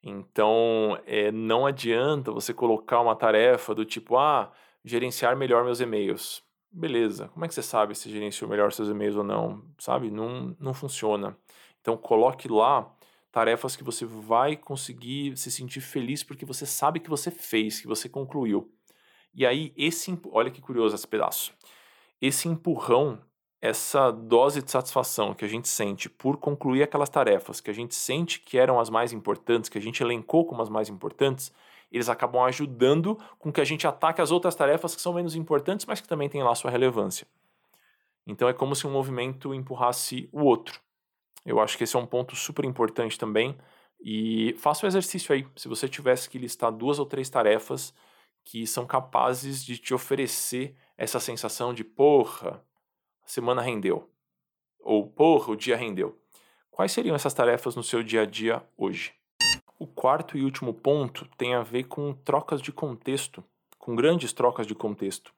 Então, 0.00 0.96
é, 1.06 1.32
não 1.32 1.66
adianta 1.66 2.30
você 2.30 2.54
colocar 2.54 3.00
uma 3.00 3.16
tarefa 3.16 3.74
do 3.74 3.84
tipo, 3.84 4.16
ah, 4.16 4.52
gerenciar 4.84 5.36
melhor 5.36 5.64
meus 5.64 5.80
e-mails. 5.80 6.44
Beleza, 6.70 7.26
como 7.30 7.44
é 7.44 7.48
que 7.48 7.54
você 7.54 7.62
sabe 7.62 7.92
se 7.96 8.08
gerenciou 8.08 8.48
melhor 8.48 8.70
seus 8.70 8.88
e-mails 8.88 9.16
ou 9.16 9.24
não? 9.24 9.64
Sabe? 9.80 10.12
Não, 10.12 10.56
não 10.60 10.72
funciona. 10.72 11.36
Então 11.84 11.98
coloque 11.98 12.48
lá 12.48 12.90
tarefas 13.30 13.76
que 13.76 13.84
você 13.84 14.06
vai 14.06 14.56
conseguir 14.56 15.36
se 15.36 15.50
sentir 15.50 15.82
feliz 15.82 16.22
porque 16.22 16.46
você 16.46 16.64
sabe 16.64 16.98
que 16.98 17.10
você 17.10 17.30
fez, 17.30 17.78
que 17.78 17.86
você 17.86 18.08
concluiu. 18.08 18.72
E 19.34 19.44
aí 19.44 19.70
esse, 19.76 20.18
olha 20.32 20.50
que 20.50 20.62
curioso 20.62 20.94
esse 20.94 21.06
pedaço. 21.06 21.52
Esse 22.22 22.48
empurrão, 22.48 23.20
essa 23.60 24.10
dose 24.10 24.62
de 24.62 24.70
satisfação 24.70 25.34
que 25.34 25.44
a 25.44 25.48
gente 25.48 25.68
sente 25.68 26.08
por 26.08 26.38
concluir 26.38 26.82
aquelas 26.82 27.10
tarefas 27.10 27.60
que 27.60 27.70
a 27.70 27.74
gente 27.74 27.94
sente 27.94 28.40
que 28.40 28.56
eram 28.56 28.80
as 28.80 28.88
mais 28.88 29.12
importantes, 29.12 29.68
que 29.68 29.76
a 29.76 29.82
gente 29.82 30.02
elencou 30.02 30.46
como 30.46 30.62
as 30.62 30.70
mais 30.70 30.88
importantes, 30.88 31.52
eles 31.92 32.08
acabam 32.08 32.42
ajudando 32.44 33.18
com 33.38 33.52
que 33.52 33.60
a 33.60 33.64
gente 33.64 33.86
ataque 33.86 34.22
as 34.22 34.30
outras 34.30 34.54
tarefas 34.54 34.96
que 34.96 35.02
são 35.02 35.12
menos 35.12 35.36
importantes, 35.36 35.84
mas 35.84 36.00
que 36.00 36.08
também 36.08 36.30
têm 36.30 36.42
lá 36.42 36.54
sua 36.54 36.70
relevância. 36.70 37.26
Então 38.26 38.48
é 38.48 38.54
como 38.54 38.74
se 38.74 38.86
um 38.86 38.90
movimento 38.90 39.52
empurrasse 39.52 40.30
o 40.32 40.44
outro. 40.44 40.80
Eu 41.44 41.60
acho 41.60 41.76
que 41.76 41.84
esse 41.84 41.94
é 41.94 41.98
um 41.98 42.06
ponto 42.06 42.34
super 42.34 42.64
importante 42.64 43.18
também. 43.18 43.56
E 44.00 44.54
faça 44.58 44.84
o 44.84 44.88
exercício 44.88 45.34
aí. 45.34 45.46
Se 45.56 45.68
você 45.68 45.88
tivesse 45.88 46.28
que 46.28 46.38
listar 46.38 46.72
duas 46.72 46.98
ou 46.98 47.06
três 47.06 47.28
tarefas 47.28 47.94
que 48.44 48.66
são 48.66 48.86
capazes 48.86 49.64
de 49.64 49.78
te 49.78 49.94
oferecer 49.94 50.76
essa 50.96 51.18
sensação 51.18 51.72
de 51.72 51.82
porra, 51.82 52.62
a 53.24 53.28
semana 53.28 53.62
rendeu. 53.62 54.10
Ou 54.78 55.08
porra, 55.08 55.52
o 55.52 55.56
dia 55.56 55.76
rendeu. 55.76 56.18
Quais 56.70 56.92
seriam 56.92 57.16
essas 57.16 57.32
tarefas 57.32 57.74
no 57.74 57.82
seu 57.82 58.02
dia 58.02 58.22
a 58.22 58.26
dia 58.26 58.62
hoje? 58.76 59.14
O 59.78 59.86
quarto 59.86 60.36
e 60.36 60.42
último 60.42 60.74
ponto 60.74 61.26
tem 61.36 61.54
a 61.54 61.62
ver 61.62 61.84
com 61.84 62.12
trocas 62.12 62.60
de 62.60 62.72
contexto, 62.72 63.42
com 63.78 63.94
grandes 63.94 64.32
trocas 64.32 64.66
de 64.66 64.74
contexto. 64.74 65.32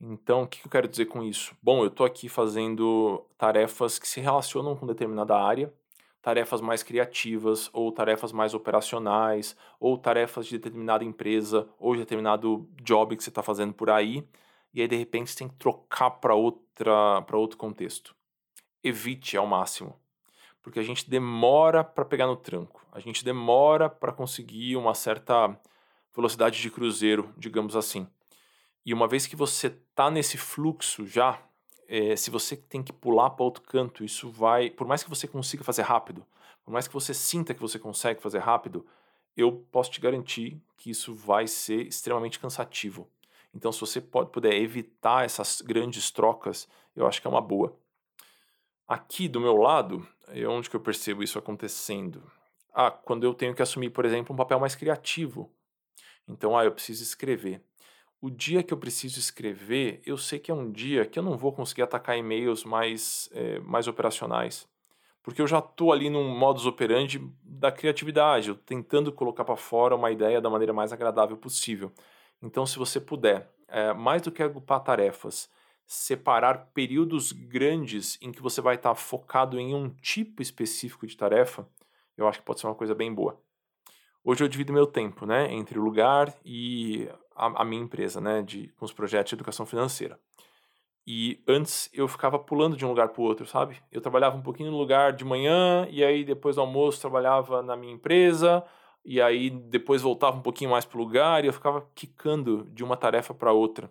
Então, 0.00 0.42
o 0.42 0.46
que 0.46 0.66
eu 0.66 0.70
quero 0.70 0.88
dizer 0.88 1.06
com 1.06 1.22
isso? 1.22 1.56
Bom, 1.62 1.80
eu 1.82 1.86
estou 1.88 2.04
aqui 2.04 2.28
fazendo 2.28 3.24
tarefas 3.38 3.98
que 3.98 4.06
se 4.06 4.20
relacionam 4.20 4.76
com 4.76 4.86
determinada 4.86 5.36
área, 5.36 5.72
tarefas 6.20 6.60
mais 6.60 6.82
criativas, 6.82 7.70
ou 7.72 7.92
tarefas 7.92 8.32
mais 8.32 8.54
operacionais, 8.54 9.56
ou 9.78 9.96
tarefas 9.96 10.46
de 10.46 10.58
determinada 10.58 11.04
empresa, 11.04 11.68
ou 11.78 11.94
de 11.94 12.00
determinado 12.00 12.68
job 12.82 13.16
que 13.16 13.22
você 13.22 13.30
está 13.30 13.42
fazendo 13.42 13.72
por 13.72 13.88
aí, 13.90 14.26
e 14.72 14.80
aí 14.80 14.88
de 14.88 14.96
repente 14.96 15.30
você 15.30 15.38
tem 15.38 15.48
que 15.48 15.56
trocar 15.56 16.10
para 16.10 16.34
outro 16.34 17.56
contexto. 17.56 18.14
Evite 18.82 19.36
ao 19.36 19.46
máximo, 19.46 19.98
porque 20.62 20.78
a 20.78 20.82
gente 20.82 21.08
demora 21.08 21.84
para 21.84 22.04
pegar 22.04 22.26
no 22.26 22.36
tranco, 22.36 22.84
a 22.90 23.00
gente 23.00 23.24
demora 23.24 23.88
para 23.88 24.12
conseguir 24.12 24.76
uma 24.76 24.94
certa 24.94 25.58
velocidade 26.14 26.60
de 26.60 26.70
cruzeiro, 26.70 27.32
digamos 27.36 27.76
assim. 27.76 28.06
E 28.84 28.92
uma 28.92 29.08
vez 29.08 29.26
que 29.26 29.34
você 29.34 29.70
tá 29.94 30.10
nesse 30.10 30.36
fluxo 30.36 31.06
já, 31.06 31.40
é, 31.88 32.16
se 32.16 32.30
você 32.30 32.56
tem 32.56 32.82
que 32.82 32.92
pular 32.92 33.30
para 33.30 33.44
outro 33.44 33.62
canto, 33.62 34.04
isso 34.04 34.28
vai. 34.28 34.70
Por 34.70 34.86
mais 34.86 35.02
que 35.02 35.08
você 35.08 35.26
consiga 35.26 35.64
fazer 35.64 35.82
rápido, 35.82 36.24
por 36.64 36.70
mais 36.70 36.86
que 36.86 36.94
você 36.94 37.14
sinta 37.14 37.54
que 37.54 37.60
você 37.60 37.78
consegue 37.78 38.20
fazer 38.20 38.38
rápido, 38.38 38.86
eu 39.36 39.52
posso 39.72 39.90
te 39.90 40.00
garantir 40.00 40.60
que 40.76 40.90
isso 40.90 41.14
vai 41.14 41.46
ser 41.46 41.86
extremamente 41.86 42.38
cansativo. 42.38 43.08
Então, 43.54 43.72
se 43.72 43.80
você 43.80 44.00
pode, 44.00 44.30
puder 44.30 44.54
evitar 44.54 45.24
essas 45.24 45.60
grandes 45.60 46.10
trocas, 46.10 46.68
eu 46.94 47.06
acho 47.06 47.20
que 47.20 47.26
é 47.26 47.30
uma 47.30 47.40
boa. 47.40 47.76
Aqui 48.86 49.28
do 49.28 49.40
meu 49.40 49.56
lado, 49.56 50.06
é 50.28 50.46
onde 50.46 50.68
que 50.68 50.76
eu 50.76 50.80
percebo 50.80 51.22
isso 51.22 51.38
acontecendo. 51.38 52.22
Ah, 52.72 52.90
quando 52.90 53.24
eu 53.24 53.32
tenho 53.32 53.54
que 53.54 53.62
assumir, 53.62 53.90
por 53.90 54.04
exemplo, 54.04 54.34
um 54.34 54.36
papel 54.36 54.58
mais 54.58 54.74
criativo. 54.74 55.50
Então, 56.26 56.56
ah, 56.56 56.64
eu 56.64 56.72
preciso 56.72 57.02
escrever 57.02 57.62
o 58.24 58.30
dia 58.30 58.62
que 58.62 58.72
eu 58.72 58.78
preciso 58.78 59.18
escrever, 59.18 60.00
eu 60.06 60.16
sei 60.16 60.38
que 60.38 60.50
é 60.50 60.54
um 60.54 60.72
dia 60.72 61.04
que 61.04 61.18
eu 61.18 61.22
não 61.22 61.36
vou 61.36 61.52
conseguir 61.52 61.82
atacar 61.82 62.16
e-mails 62.16 62.64
mais, 62.64 63.28
é, 63.34 63.58
mais 63.58 63.86
operacionais. 63.86 64.66
Porque 65.22 65.42
eu 65.42 65.46
já 65.46 65.58
estou 65.58 65.92
ali 65.92 66.08
num 66.08 66.26
modus 66.34 66.64
operandi 66.64 67.20
da 67.42 67.70
criatividade, 67.70 68.48
eu 68.48 68.54
tentando 68.54 69.12
colocar 69.12 69.44
para 69.44 69.56
fora 69.56 69.94
uma 69.94 70.10
ideia 70.10 70.40
da 70.40 70.48
maneira 70.48 70.72
mais 70.72 70.90
agradável 70.90 71.36
possível. 71.36 71.92
Então, 72.40 72.64
se 72.64 72.78
você 72.78 72.98
puder, 72.98 73.52
é, 73.68 73.92
mais 73.92 74.22
do 74.22 74.32
que 74.32 74.42
agrupar 74.42 74.82
tarefas, 74.82 75.50
separar 75.86 76.70
períodos 76.72 77.30
grandes 77.30 78.16
em 78.22 78.32
que 78.32 78.40
você 78.40 78.62
vai 78.62 78.76
estar 78.76 78.88
tá 78.88 78.94
focado 78.94 79.60
em 79.60 79.74
um 79.74 79.90
tipo 79.90 80.40
específico 80.40 81.06
de 81.06 81.14
tarefa, 81.14 81.68
eu 82.16 82.26
acho 82.26 82.38
que 82.38 82.46
pode 82.46 82.58
ser 82.58 82.68
uma 82.68 82.74
coisa 82.74 82.94
bem 82.94 83.12
boa. 83.12 83.38
Hoje 84.26 84.42
eu 84.42 84.48
divido 84.48 84.72
meu 84.72 84.86
tempo, 84.86 85.26
né, 85.26 85.52
entre 85.52 85.78
o 85.78 85.82
lugar 85.82 86.34
e 86.42 87.06
a, 87.34 87.62
a 87.62 87.64
minha 87.64 87.82
empresa, 87.82 88.20
né, 88.20 88.42
de, 88.42 88.68
com 88.76 88.84
os 88.84 88.92
projetos 88.92 89.30
de 89.30 89.36
educação 89.36 89.66
financeira. 89.66 90.18
E 91.06 91.42
antes 91.46 91.90
eu 91.92 92.08
ficava 92.08 92.38
pulando 92.38 92.76
de 92.76 92.84
um 92.84 92.88
lugar 92.88 93.08
para 93.08 93.20
o 93.20 93.24
outro, 93.24 93.46
sabe? 93.46 93.76
Eu 93.92 94.00
trabalhava 94.00 94.36
um 94.36 94.42
pouquinho 94.42 94.70
no 94.70 94.78
lugar 94.78 95.12
de 95.12 95.24
manhã, 95.24 95.86
e 95.90 96.02
aí 96.02 96.24
depois 96.24 96.56
do 96.56 96.62
almoço 96.62 97.00
trabalhava 97.00 97.62
na 97.62 97.76
minha 97.76 97.92
empresa, 97.92 98.64
e 99.04 99.20
aí 99.20 99.50
depois 99.50 100.00
voltava 100.00 100.38
um 100.38 100.42
pouquinho 100.42 100.70
mais 100.70 100.84
para 100.86 100.96
o 100.96 101.02
lugar, 101.02 101.44
e 101.44 101.48
eu 101.48 101.52
ficava 101.52 101.86
quicando 101.94 102.64
de 102.72 102.82
uma 102.82 102.96
tarefa 102.96 103.34
para 103.34 103.52
outra. 103.52 103.90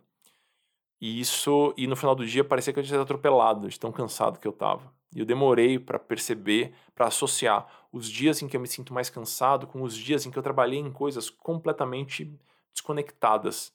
E 0.99 1.19
isso, 1.19 1.73
e 1.77 1.85
no 1.85 1.95
final 1.95 2.15
do 2.15 2.25
dia 2.25 2.43
parecia 2.43 2.73
que 2.73 2.79
eu 2.79 2.83
tinha 2.83 2.93
sido 2.93 3.03
atropelado, 3.03 3.67
de 3.67 3.79
tão 3.79 3.91
cansado 3.91 4.39
que 4.39 4.47
eu 4.47 4.51
estava. 4.51 4.91
E 5.15 5.19
eu 5.19 5.25
demorei 5.25 5.77
para 5.77 5.99
perceber, 5.99 6.73
para 6.95 7.07
associar 7.07 7.67
os 7.91 8.09
dias 8.09 8.41
em 8.41 8.47
que 8.47 8.57
eu 8.57 8.61
me 8.61 8.67
sinto 8.67 8.93
mais 8.93 9.09
cansado 9.09 9.67
com 9.67 9.83
os 9.83 9.95
dias 9.95 10.25
em 10.25 10.31
que 10.31 10.39
eu 10.39 10.41
trabalhei 10.41 10.79
em 10.79 10.91
coisas 10.91 11.29
completamente 11.29 12.33
desconectadas, 12.73 13.73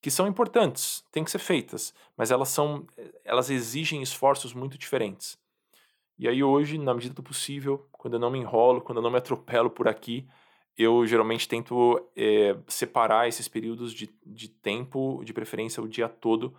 que 0.00 0.10
são 0.10 0.26
importantes, 0.26 1.04
têm 1.10 1.24
que 1.24 1.30
ser 1.30 1.38
feitas, 1.38 1.94
mas 2.16 2.30
elas 2.30 2.48
são, 2.48 2.86
elas 3.24 3.50
exigem 3.50 4.02
esforços 4.02 4.52
muito 4.52 4.76
diferentes. 4.76 5.38
E 6.18 6.28
aí 6.28 6.42
hoje, 6.42 6.78
na 6.78 6.94
medida 6.94 7.14
do 7.14 7.22
possível, 7.22 7.88
quando 7.92 8.14
eu 8.14 8.20
não 8.20 8.30
me 8.30 8.38
enrolo, 8.38 8.80
quando 8.80 8.98
eu 8.98 9.02
não 9.02 9.10
me 9.10 9.18
atropelo 9.18 9.70
por 9.70 9.88
aqui, 9.88 10.28
eu 10.76 11.06
geralmente 11.06 11.48
tento 11.48 12.00
é, 12.14 12.56
separar 12.68 13.28
esses 13.28 13.48
períodos 13.48 13.92
de, 13.92 14.14
de 14.24 14.48
tempo, 14.48 15.22
de 15.24 15.32
preferência 15.32 15.82
o 15.82 15.88
dia 15.88 16.08
todo, 16.08 16.54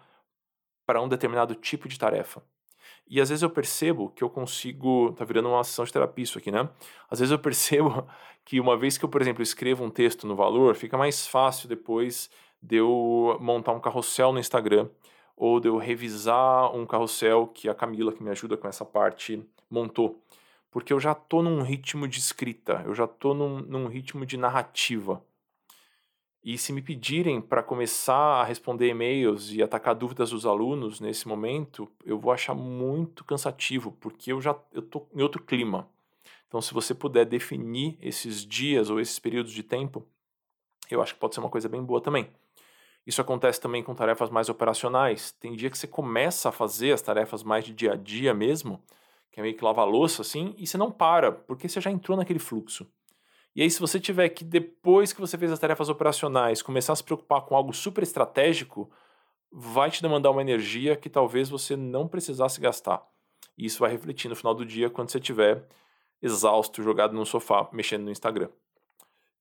para 0.86 1.01
um 1.01 1.08
determinado 1.08 1.53
tipo 1.53 1.88
de 1.88 1.99
tarefa. 1.99 2.43
E 3.10 3.22
às 3.22 3.30
vezes 3.30 3.41
eu 3.41 3.50
percebo 3.50 4.10
que 4.10 4.24
eu 4.24 4.30
consigo. 4.30 5.13
Tá 5.13 5.26
virando 5.26 5.50
uma 5.50 5.63
sessão 5.63 5.86
de 5.86 5.93
terapia 5.93 6.24
isso 6.24 6.38
aqui, 6.38 6.52
né? 6.52 6.70
Às 7.10 7.20
vezes 7.20 7.32
eu 7.32 7.39
percebo 7.39 8.08
que 8.43 8.60
uma 8.60 8.78
vez 8.78 8.98
que 8.98 9.06
eu, 9.06 9.10
por 9.10 9.22
exemplo, 9.22 9.41
escrevo 9.41 9.84
um 9.84 9.89
texto 9.89 10.28
no 10.28 10.36
valor, 10.36 10.76
fica 10.76 10.98
mais 10.98 11.28
fácil 11.28 11.67
depois 11.67 12.30
de 12.62 12.78
eu 12.78 13.38
montar 13.39 13.72
um 13.72 13.80
carrossel 13.80 14.34
no 14.34 14.39
Instagram 14.39 14.89
ou 15.36 15.60
de 15.60 15.67
eu 15.67 15.78
revisar 15.78 16.76
um 16.76 16.86
carrossel 16.86 17.48
que 17.48 17.70
a 17.70 17.76
Camila, 17.76 18.12
que 18.12 18.24
me 18.24 18.32
ajuda 18.32 18.58
com 18.58 18.67
essa 18.67 18.84
parte, 18.84 19.43
montou. 19.70 20.20
Porque 20.72 20.91
eu 20.91 21.00
já 21.00 21.13
tô 21.13 21.41
num 21.41 21.62
ritmo 21.62 22.08
de 22.08 22.20
escrita, 22.20 22.84
eu 22.86 22.96
já 22.96 23.08
tô 23.08 23.34
num, 23.34 23.60
num 23.60 23.88
ritmo 23.88 24.26
de 24.26 24.36
narrativa. 24.36 25.24
E 26.43 26.58
se 26.58 26.71
me 26.71 26.82
pedirem 26.82 27.41
para 27.41 27.63
começar 27.63 28.41
a 28.41 28.43
responder 28.43 28.88
e-mails 28.88 29.52
e 29.52 29.62
atacar 29.62 29.95
dúvidas 29.95 30.30
dos 30.30 30.45
alunos 30.45 31.00
nesse 31.00 31.28
momento, 31.28 31.91
eu 32.06 32.17
vou 32.17 32.32
achar 32.32 32.56
muito 32.56 33.26
cansativo, 33.26 33.91
porque 34.00 34.32
eu 34.32 34.39
já 34.39 34.58
eu 34.71 34.82
tô 34.82 35.08
em 35.13 35.21
outro 35.21 35.43
clima. 35.43 35.89
Então, 36.47 36.62
se 36.62 36.73
você 36.73 36.93
puder 36.93 37.26
definir 37.26 37.97
esses 38.02 38.45
dias 38.45 38.89
ou 38.89 39.00
esses 39.00 39.19
períodos 39.19 39.52
de 39.52 39.63
tempo, 39.63 40.08
eu 40.89 41.02
acho 41.02 41.13
que 41.13 41.19
pode 41.19 41.36
ser 41.36 41.41
uma 41.41 41.50
coisa 41.50 41.67
bem 41.67 41.84
boa 41.84 42.00
também. 42.00 42.30
Isso 43.06 43.21
acontece 43.21 43.60
também 43.60 43.84
com 43.84 43.95
tarefas 43.95 44.30
mais 44.30 44.50
operacionais. 44.50 45.32
Tem 45.32 45.56
dia 45.56 45.69
que 45.69 45.78
você 45.78 45.88
começa 45.88 46.50
a 46.50 46.52
fazer 46.52 46.91
as 46.91 47.02
tarefas 47.02 47.43
mais 47.43 47.65
de 47.65 47.73
dia 47.73 47.93
a 47.93 47.95
dia 47.95 48.34
mesmo, 48.34 48.82
que 49.32 49.39
é 49.39 49.43
meio 49.43 49.56
que 49.56 49.63
lavar 49.63 49.88
louça 49.88 50.21
assim, 50.21 50.54
e 50.58 50.67
você 50.67 50.78
não 50.78 50.91
para, 50.91 51.32
porque 51.32 51.69
você 51.69 51.80
já 51.80 51.91
entrou 51.91 52.17
naquele 52.17 52.39
fluxo. 52.39 52.86
E 53.58 53.63
aí, 53.63 53.72
se 53.72 53.80
você 53.80 54.00
tiver 54.00 54.30
que, 54.30 54.43
depois 54.43 55.12
que 55.12 55.20
você 55.20 55.36
fez 55.36 55.52
as 55.52 55.58
tarefas 55.58 55.89
operacionais, 55.89 56.62
começar 56.62 56.93
a 56.93 56.96
se 56.96 57.04
preocupar 57.04 57.41
com 57.41 57.56
algo 57.56 57.74
super 57.74 58.04
estratégico, 58.04 58.88
vai 59.52 59.89
te 59.89 60.00
demandar 60.00 60.30
uma 60.30 60.41
energia 60.41 60.96
que 60.96 61.10
talvez 61.10 61.50
você 61.50 61.76
não 61.76 62.08
precisasse 62.08 62.62
gastar. 62.62 63.04
E 63.58 63.65
isso 63.65 63.80
vai 63.80 63.89
refletir 63.89 64.30
no 64.30 64.36
final 64.36 64.54
do 64.54 64.63
dia 64.63 64.91
quando 64.91 65.10
você 65.10 65.17
estiver 65.17 65.67
exausto, 66.22 66.84
jogado 66.84 67.15
no 67.15 67.26
sofá, 67.26 67.67
mexendo 67.74 68.04
no 68.04 68.12
Instagram. 68.12 68.50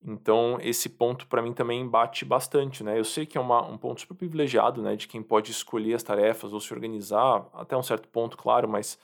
Então, 0.02 0.56
esse 0.62 0.88
ponto 0.88 1.26
para 1.26 1.42
mim 1.42 1.52
também 1.52 1.86
bate 1.86 2.24
bastante, 2.24 2.82
né? 2.82 2.98
Eu 2.98 3.04
sei 3.04 3.26
que 3.26 3.36
é 3.36 3.40
uma, 3.40 3.66
um 3.66 3.76
ponto 3.76 4.00
super 4.00 4.14
privilegiado, 4.14 4.80
né, 4.80 4.96
de 4.96 5.06
quem 5.06 5.22
pode 5.22 5.50
escolher 5.50 5.92
as 5.92 6.02
tarefas 6.02 6.54
ou 6.54 6.60
se 6.60 6.72
organizar, 6.72 7.46
até 7.52 7.76
um 7.76 7.82
certo 7.82 8.08
ponto, 8.08 8.34
claro, 8.38 8.66
mas 8.66 8.98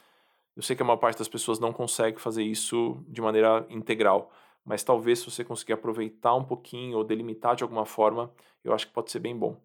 eu 0.57 0.63
sei 0.63 0.75
que 0.75 0.81
a 0.81 0.87
maior 0.87 0.97
parte 0.97 1.19
das 1.19 1.29
pessoas 1.29 1.59
não 1.59 1.71
consegue 1.71 2.19
fazer 2.19 2.43
isso 2.43 2.97
de 3.07 3.21
maneira 3.21 3.67
integral. 3.69 4.33
Mas 4.65 4.85
talvez 4.85 5.19
se 5.19 5.31
você 5.31 5.45
conseguir 5.45 5.73
aproveitar 5.73 6.35
um 6.35 6.45
pouquinho 6.45 6.99
ou 6.99 7.05
delimitar 7.05 7.57
de 7.57 7.63
alguma 7.63 7.85
forma, 7.85 8.33
eu 8.63 8.73
acho 8.73 8.87
que 8.87 8.93
pode 8.93 9.11
ser 9.11 9.19
bem 9.19 9.37
bom. 9.37 9.57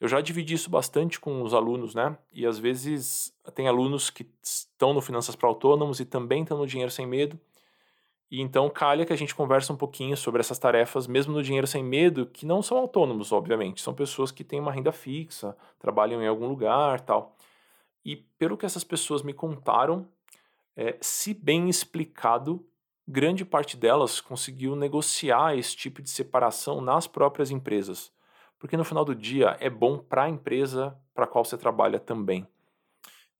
Eu 0.00 0.08
já 0.08 0.20
dividi 0.20 0.54
isso 0.54 0.70
bastante 0.70 1.18
com 1.18 1.42
os 1.42 1.52
alunos, 1.52 1.94
né? 1.94 2.16
E 2.32 2.46
às 2.46 2.58
vezes 2.58 3.36
tem 3.54 3.66
alunos 3.66 4.10
que 4.10 4.28
estão 4.42 4.92
no 4.92 5.00
Finanças 5.00 5.34
para 5.34 5.48
Autônomos 5.48 5.98
e 5.98 6.04
também 6.04 6.42
estão 6.42 6.58
no 6.58 6.66
Dinheiro 6.66 6.90
Sem 6.90 7.06
Medo 7.06 7.38
e 8.30 8.40
então 8.40 8.68
calha 8.68 9.06
que 9.06 9.12
a 9.12 9.16
gente 9.16 9.34
conversa 9.34 9.72
um 9.72 9.76
pouquinho 9.76 10.16
sobre 10.16 10.40
essas 10.40 10.58
tarefas, 10.58 11.06
mesmo 11.06 11.32
no 11.32 11.42
dinheiro 11.42 11.66
sem 11.66 11.82
medo, 11.82 12.26
que 12.26 12.44
não 12.44 12.60
são 12.60 12.76
autônomos, 12.78 13.30
obviamente, 13.30 13.80
são 13.80 13.94
pessoas 13.94 14.32
que 14.32 14.42
têm 14.42 14.58
uma 14.58 14.72
renda 14.72 14.90
fixa, 14.90 15.56
trabalham 15.78 16.20
em 16.20 16.26
algum 16.26 16.48
lugar, 16.48 17.00
tal. 17.00 17.36
E 18.04 18.16
pelo 18.16 18.56
que 18.56 18.66
essas 18.66 18.82
pessoas 18.82 19.22
me 19.22 19.32
contaram, 19.32 20.08
é, 20.76 20.96
se 21.00 21.32
bem 21.34 21.68
explicado, 21.68 22.66
grande 23.06 23.44
parte 23.44 23.76
delas 23.76 24.20
conseguiu 24.20 24.74
negociar 24.74 25.56
esse 25.56 25.76
tipo 25.76 26.02
de 26.02 26.10
separação 26.10 26.80
nas 26.80 27.06
próprias 27.06 27.50
empresas, 27.50 28.12
porque 28.58 28.76
no 28.76 28.84
final 28.84 29.04
do 29.04 29.14
dia 29.14 29.56
é 29.60 29.70
bom 29.70 29.98
para 29.98 30.24
a 30.24 30.28
empresa 30.28 30.96
para 31.14 31.24
a 31.24 31.28
qual 31.28 31.44
você 31.44 31.56
trabalha 31.56 32.00
também. 32.00 32.46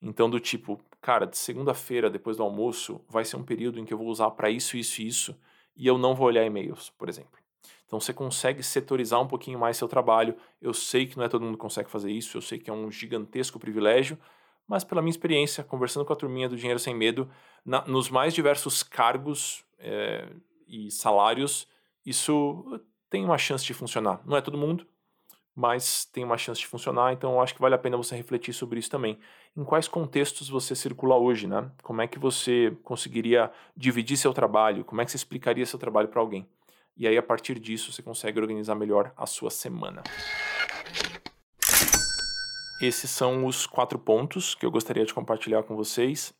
Então, 0.00 0.30
do 0.30 0.38
tipo, 0.38 0.80
cara, 1.00 1.26
de 1.26 1.36
segunda-feira, 1.36 2.10
depois 2.10 2.36
do 2.36 2.42
almoço, 2.42 3.00
vai 3.08 3.24
ser 3.24 3.36
um 3.36 3.42
período 3.42 3.80
em 3.80 3.84
que 3.84 3.92
eu 3.92 3.98
vou 3.98 4.08
usar 4.08 4.30
para 4.30 4.50
isso, 4.50 4.76
isso 4.76 5.00
e 5.00 5.06
isso, 5.06 5.36
e 5.74 5.86
eu 5.86 5.98
não 5.98 6.14
vou 6.14 6.26
olhar 6.26 6.44
e-mails, 6.44 6.90
por 6.90 7.08
exemplo. 7.08 7.38
Então, 7.86 7.98
você 7.98 8.12
consegue 8.12 8.62
setorizar 8.62 9.20
um 9.20 9.26
pouquinho 9.26 9.58
mais 9.58 9.76
seu 9.76 9.88
trabalho. 9.88 10.36
Eu 10.60 10.74
sei 10.74 11.06
que 11.06 11.16
não 11.16 11.24
é 11.24 11.28
todo 11.28 11.42
mundo 11.42 11.54
que 11.54 11.60
consegue 11.60 11.90
fazer 11.90 12.10
isso, 12.10 12.36
eu 12.36 12.42
sei 12.42 12.58
que 12.58 12.68
é 12.68 12.72
um 12.72 12.90
gigantesco 12.90 13.58
privilégio, 13.58 14.18
mas 14.66 14.84
pela 14.84 15.00
minha 15.00 15.10
experiência, 15.10 15.62
conversando 15.62 16.04
com 16.04 16.12
a 16.12 16.16
turminha 16.16 16.48
do 16.48 16.56
Dinheiro 16.56 16.78
Sem 16.78 16.94
Medo, 16.94 17.30
na, 17.64 17.86
nos 17.86 18.10
mais 18.10 18.34
diversos 18.34 18.82
cargos 18.82 19.64
é, 19.78 20.28
e 20.66 20.90
salários, 20.90 21.68
isso 22.04 22.80
tem 23.08 23.24
uma 23.24 23.38
chance 23.38 23.64
de 23.64 23.74
funcionar. 23.74 24.20
Não 24.24 24.36
é 24.36 24.40
todo 24.40 24.58
mundo, 24.58 24.86
mas 25.54 26.04
tem 26.04 26.22
uma 26.24 26.36
chance 26.36 26.60
de 26.60 26.66
funcionar, 26.66 27.12
então 27.12 27.32
eu 27.32 27.40
acho 27.40 27.54
que 27.54 27.60
vale 27.60 27.74
a 27.74 27.78
pena 27.78 27.96
você 27.96 28.14
refletir 28.14 28.52
sobre 28.52 28.78
isso 28.78 28.90
também. 28.90 29.18
Em 29.56 29.64
quais 29.64 29.88
contextos 29.88 30.48
você 30.48 30.74
circula 30.74 31.16
hoje, 31.16 31.46
né? 31.46 31.70
Como 31.82 32.02
é 32.02 32.06
que 32.06 32.18
você 32.18 32.76
conseguiria 32.82 33.50
dividir 33.74 34.18
seu 34.18 34.34
trabalho? 34.34 34.84
Como 34.84 35.00
é 35.00 35.04
que 35.04 35.10
você 35.10 35.16
explicaria 35.16 35.64
seu 35.64 35.78
trabalho 35.78 36.08
para 36.08 36.20
alguém? 36.20 36.46
E 36.94 37.06
aí, 37.06 37.16
a 37.16 37.22
partir 37.22 37.58
disso, 37.58 37.92
você 37.92 38.02
consegue 38.02 38.40
organizar 38.40 38.74
melhor 38.74 39.12
a 39.16 39.26
sua 39.26 39.50
semana. 39.50 40.02
Esses 42.80 43.10
são 43.10 43.46
os 43.46 43.66
quatro 43.66 43.98
pontos 43.98 44.54
que 44.54 44.66
eu 44.66 44.70
gostaria 44.70 45.04
de 45.04 45.14
compartilhar 45.14 45.62
com 45.62 45.74
vocês. 45.74 46.34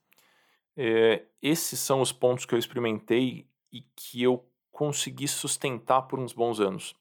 É, 0.76 1.22
esses 1.40 1.80
são 1.80 2.02
os 2.02 2.12
pontos 2.12 2.44
que 2.44 2.54
eu 2.54 2.58
experimentei 2.58 3.46
e 3.72 3.80
que 3.96 4.22
eu 4.22 4.44
consegui 4.70 5.26
sustentar 5.26 6.02
por 6.02 6.18
uns 6.18 6.34
bons 6.34 6.60
anos. 6.60 6.94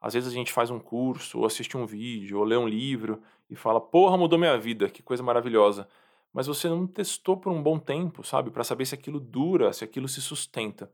Às 0.00 0.14
vezes 0.14 0.28
a 0.28 0.34
gente 0.34 0.52
faz 0.52 0.70
um 0.70 0.80
curso, 0.80 1.38
ou 1.38 1.46
assiste 1.46 1.76
um 1.76 1.86
vídeo, 1.86 2.38
ou 2.38 2.44
lê 2.44 2.56
um 2.56 2.66
livro 2.66 3.22
e 3.48 3.54
fala: 3.54 3.80
Porra, 3.80 4.16
mudou 4.16 4.38
minha 4.38 4.58
vida, 4.58 4.90
que 4.90 5.02
coisa 5.02 5.22
maravilhosa. 5.22 5.88
Mas 6.32 6.48
você 6.48 6.68
não 6.68 6.84
testou 6.84 7.36
por 7.36 7.52
um 7.52 7.62
bom 7.62 7.78
tempo, 7.78 8.24
sabe? 8.24 8.50
Para 8.50 8.64
saber 8.64 8.86
se 8.86 8.94
aquilo 8.96 9.20
dura, 9.20 9.72
se 9.72 9.84
aquilo 9.84 10.08
se 10.08 10.20
sustenta. 10.20 10.90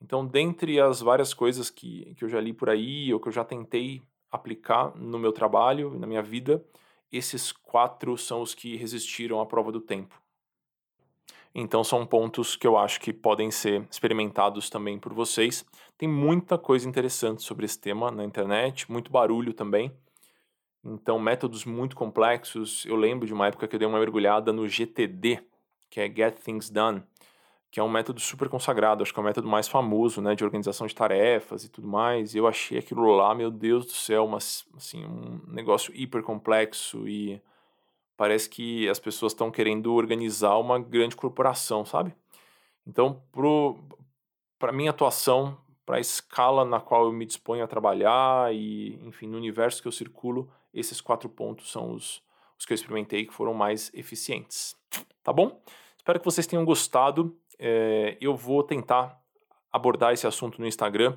Então, 0.00 0.26
dentre 0.26 0.80
as 0.80 1.00
várias 1.00 1.32
coisas 1.32 1.70
que, 1.70 2.12
que 2.16 2.24
eu 2.24 2.28
já 2.28 2.40
li 2.40 2.52
por 2.52 2.68
aí, 2.68 3.14
ou 3.14 3.20
que 3.20 3.28
eu 3.28 3.32
já 3.32 3.44
tentei 3.44 4.02
aplicar 4.28 4.92
no 4.96 5.20
meu 5.20 5.30
trabalho, 5.30 5.96
na 5.96 6.06
minha 6.06 6.22
vida, 6.22 6.64
esses 7.12 7.52
quatro 7.52 8.16
são 8.16 8.40
os 8.40 8.54
que 8.54 8.76
resistiram 8.76 9.40
à 9.40 9.46
prova 9.46 9.70
do 9.70 9.80
tempo. 9.80 10.20
Então 11.54 11.84
são 11.84 12.06
pontos 12.06 12.56
que 12.56 12.66
eu 12.66 12.78
acho 12.78 12.98
que 12.98 13.12
podem 13.12 13.50
ser 13.50 13.86
experimentados 13.90 14.70
também 14.70 14.98
por 14.98 15.12
vocês. 15.12 15.64
Tem 15.98 16.08
muita 16.08 16.56
coisa 16.56 16.88
interessante 16.88 17.42
sobre 17.42 17.66
esse 17.66 17.78
tema 17.78 18.10
na 18.10 18.24
internet, 18.24 18.90
muito 18.90 19.10
barulho 19.10 19.52
também. 19.52 19.92
Então, 20.84 21.18
métodos 21.18 21.64
muito 21.64 21.94
complexos. 21.94 22.84
Eu 22.86 22.96
lembro 22.96 23.26
de 23.26 23.32
uma 23.32 23.46
época 23.46 23.68
que 23.68 23.76
eu 23.76 23.78
dei 23.78 23.86
uma 23.86 24.00
mergulhada 24.00 24.52
no 24.52 24.66
GTD, 24.66 25.40
que 25.88 26.00
é 26.00 26.12
Get 26.12 26.40
Things 26.40 26.70
Done, 26.70 27.04
que 27.72 27.80
é 27.80 27.82
um 27.82 27.88
método 27.88 28.20
super 28.20 28.50
consagrado, 28.50 29.02
acho 29.02 29.14
que 29.14 29.18
é 29.18 29.22
o 29.22 29.24
método 29.24 29.48
mais 29.48 29.66
famoso, 29.66 30.20
né, 30.20 30.34
de 30.34 30.44
organização 30.44 30.86
de 30.86 30.94
tarefas 30.94 31.64
e 31.64 31.70
tudo 31.70 31.88
mais. 31.88 32.34
E 32.34 32.38
eu 32.38 32.46
achei 32.46 32.78
aquilo 32.78 33.16
lá, 33.16 33.34
meu 33.34 33.50
Deus 33.50 33.86
do 33.86 33.92
céu, 33.92 34.28
mas 34.28 34.66
assim, 34.76 35.02
um 35.06 35.40
negócio 35.46 35.90
hiper 35.96 36.22
complexo 36.22 37.08
e 37.08 37.40
parece 38.14 38.50
que 38.50 38.86
as 38.90 39.00
pessoas 39.00 39.32
estão 39.32 39.50
querendo 39.50 39.94
organizar 39.94 40.58
uma 40.58 40.78
grande 40.78 41.16
corporação, 41.16 41.82
sabe? 41.82 42.14
Então, 42.86 43.22
para 44.58 44.70
minha 44.70 44.90
atuação, 44.90 45.56
para 45.86 45.96
a 45.96 46.00
escala 46.00 46.66
na 46.66 46.78
qual 46.78 47.06
eu 47.06 47.12
me 47.12 47.24
disponho 47.24 47.64
a 47.64 47.66
trabalhar 47.66 48.54
e, 48.54 49.00
enfim, 49.02 49.26
no 49.26 49.38
universo 49.38 49.80
que 49.80 49.88
eu 49.88 49.92
circulo, 49.92 50.46
esses 50.74 51.00
quatro 51.00 51.26
pontos 51.26 51.72
são 51.72 51.94
os, 51.94 52.22
os 52.58 52.66
que 52.66 52.74
eu 52.74 52.74
experimentei 52.74 53.24
que 53.24 53.32
foram 53.32 53.54
mais 53.54 53.90
eficientes. 53.94 54.76
Tá 55.24 55.32
bom? 55.32 55.62
Espero 55.96 56.18
que 56.18 56.24
vocês 56.24 56.46
tenham 56.46 56.64
gostado. 56.64 57.34
É, 57.64 58.18
eu 58.20 58.34
vou 58.34 58.64
tentar 58.64 59.16
abordar 59.70 60.12
esse 60.12 60.26
assunto 60.26 60.60
no 60.60 60.66
Instagram 60.66 61.16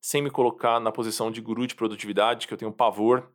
sem 0.00 0.20
me 0.20 0.30
colocar 0.30 0.78
na 0.78 0.92
posição 0.92 1.30
de 1.30 1.40
guru 1.40 1.66
de 1.66 1.74
produtividade, 1.74 2.46
que 2.46 2.52
eu 2.52 2.58
tenho 2.58 2.70
pavor 2.70 3.26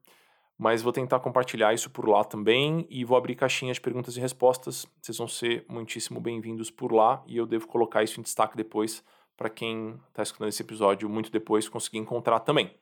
mas 0.57 0.81
vou 0.81 0.93
tentar 0.93 1.19
compartilhar 1.19 1.73
isso 1.73 1.89
por 1.89 2.07
lá 2.07 2.23
também 2.23 2.85
e 2.89 3.03
vou 3.03 3.17
abrir 3.17 3.35
caixinhas 3.35 3.75
de 3.75 3.81
perguntas 3.81 4.15
e 4.15 4.19
respostas. 4.19 4.85
Vocês 5.01 5.17
vão 5.17 5.27
ser 5.27 5.65
muitíssimo 5.67 6.21
bem-vindos 6.21 6.69
por 6.69 6.91
lá 6.91 7.23
e 7.27 7.37
eu 7.37 7.45
devo 7.45 7.67
colocar 7.67 8.03
isso 8.03 8.19
em 8.19 8.23
destaque 8.23 8.55
depois 8.55 9.03
para 9.35 9.49
quem 9.49 9.99
está 10.09 10.21
escutando 10.21 10.49
esse 10.49 10.61
episódio 10.61 11.09
muito 11.09 11.31
depois 11.31 11.67
conseguir 11.67 11.97
encontrar 11.97 12.39
também. 12.39 12.73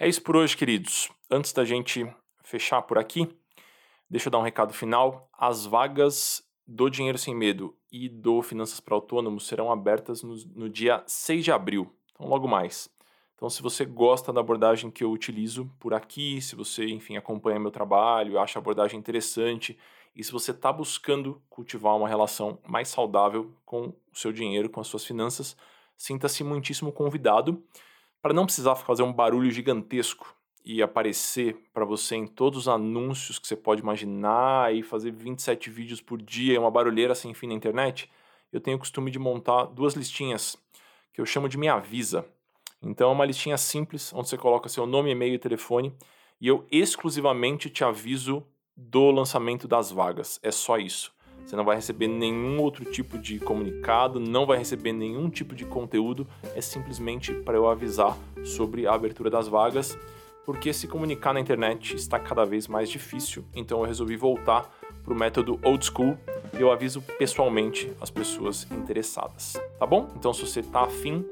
É 0.00 0.08
isso 0.08 0.22
por 0.22 0.36
hoje, 0.36 0.56
queridos. 0.56 1.10
Antes 1.30 1.52
da 1.52 1.64
gente 1.64 2.12
fechar 2.42 2.82
por 2.82 2.98
aqui, 2.98 3.28
deixa 4.08 4.28
eu 4.28 4.30
dar 4.32 4.38
um 4.38 4.42
recado 4.42 4.72
final. 4.72 5.28
As 5.38 5.66
vagas 5.66 6.42
do 6.72 6.88
Dinheiro 6.88 7.18
Sem 7.18 7.34
Medo 7.34 7.76
e 7.92 8.08
do 8.08 8.40
Finanças 8.40 8.80
para 8.80 8.94
Autônomos 8.94 9.46
serão 9.46 9.70
abertas 9.70 10.22
no, 10.22 10.34
no 10.54 10.70
dia 10.70 11.04
6 11.06 11.44
de 11.44 11.52
abril, 11.52 11.92
então 12.14 12.26
logo 12.26 12.48
mais. 12.48 12.88
Então, 13.34 13.50
se 13.50 13.60
você 13.60 13.84
gosta 13.84 14.32
da 14.32 14.40
abordagem 14.40 14.90
que 14.90 15.04
eu 15.04 15.10
utilizo 15.10 15.70
por 15.78 15.92
aqui, 15.92 16.40
se 16.40 16.56
você, 16.56 16.86
enfim, 16.86 17.18
acompanha 17.18 17.60
meu 17.60 17.70
trabalho, 17.70 18.38
acha 18.38 18.58
a 18.58 18.60
abordagem 18.60 18.98
interessante, 18.98 19.78
e 20.16 20.24
se 20.24 20.32
você 20.32 20.50
está 20.50 20.72
buscando 20.72 21.42
cultivar 21.50 21.94
uma 21.94 22.08
relação 22.08 22.58
mais 22.66 22.88
saudável 22.88 23.52
com 23.66 23.88
o 23.88 23.94
seu 24.14 24.32
dinheiro, 24.32 24.70
com 24.70 24.80
as 24.80 24.86
suas 24.86 25.04
finanças, 25.04 25.54
sinta-se 25.94 26.42
muitíssimo 26.42 26.90
convidado 26.90 27.62
para 28.22 28.32
não 28.32 28.46
precisar 28.46 28.76
fazer 28.76 29.02
um 29.02 29.12
barulho 29.12 29.50
gigantesco 29.50 30.34
e 30.64 30.82
aparecer 30.82 31.56
para 31.72 31.84
você 31.84 32.16
em 32.16 32.26
todos 32.26 32.60
os 32.60 32.68
anúncios 32.68 33.38
que 33.38 33.46
você 33.46 33.56
pode 33.56 33.80
imaginar 33.82 34.74
e 34.74 34.82
fazer 34.82 35.10
27 35.10 35.70
vídeos 35.70 36.00
por 36.00 36.20
dia, 36.20 36.60
uma 36.60 36.70
barulheira 36.70 37.14
sem 37.14 37.34
fim 37.34 37.48
na 37.48 37.54
internet. 37.54 38.10
Eu 38.52 38.60
tenho 38.60 38.76
o 38.76 38.80
costume 38.80 39.10
de 39.10 39.18
montar 39.18 39.64
duas 39.64 39.94
listinhas 39.94 40.56
que 41.12 41.20
eu 41.20 41.26
chamo 41.26 41.48
de 41.48 41.58
Me 41.58 41.68
Avisa. 41.68 42.24
Então 42.82 43.10
é 43.10 43.12
uma 43.12 43.24
listinha 43.24 43.56
simples, 43.56 44.12
onde 44.12 44.28
você 44.28 44.36
coloca 44.36 44.68
seu 44.68 44.86
nome, 44.86 45.10
e-mail 45.10 45.34
e 45.34 45.38
telefone, 45.38 45.94
e 46.40 46.48
eu 46.48 46.66
exclusivamente 46.70 47.70
te 47.70 47.84
aviso 47.84 48.44
do 48.76 49.10
lançamento 49.10 49.68
das 49.68 49.90
vagas. 49.90 50.40
É 50.42 50.50
só 50.50 50.78
isso. 50.78 51.12
Você 51.44 51.56
não 51.56 51.64
vai 51.64 51.76
receber 51.76 52.08
nenhum 52.08 52.60
outro 52.60 52.84
tipo 52.84 53.18
de 53.18 53.38
comunicado, 53.38 54.20
não 54.20 54.46
vai 54.46 54.58
receber 54.58 54.92
nenhum 54.92 55.28
tipo 55.28 55.54
de 55.54 55.64
conteúdo, 55.64 56.26
é 56.54 56.60
simplesmente 56.60 57.34
para 57.34 57.56
eu 57.56 57.68
avisar 57.68 58.16
sobre 58.44 58.86
a 58.86 58.94
abertura 58.94 59.28
das 59.28 59.48
vagas, 59.48 59.98
porque 60.44 60.72
se 60.72 60.88
comunicar 60.88 61.32
na 61.32 61.40
internet 61.40 61.94
está 61.94 62.18
cada 62.18 62.44
vez 62.44 62.68
mais 62.68 62.88
difícil, 62.88 63.44
então 63.54 63.80
eu 63.80 63.86
resolvi 63.86 64.16
voltar 64.16 64.70
para 65.04 65.12
o 65.12 65.16
método 65.16 65.58
old 65.62 65.84
school 65.84 66.16
e 66.56 66.60
eu 66.60 66.70
aviso 66.70 67.02
pessoalmente 67.18 67.92
as 68.00 68.10
pessoas 68.10 68.66
interessadas, 68.70 69.60
tá 69.78 69.86
bom? 69.86 70.08
Então 70.16 70.32
se 70.32 70.46
você 70.46 70.60
está 70.60 70.82
afim, 70.82 71.24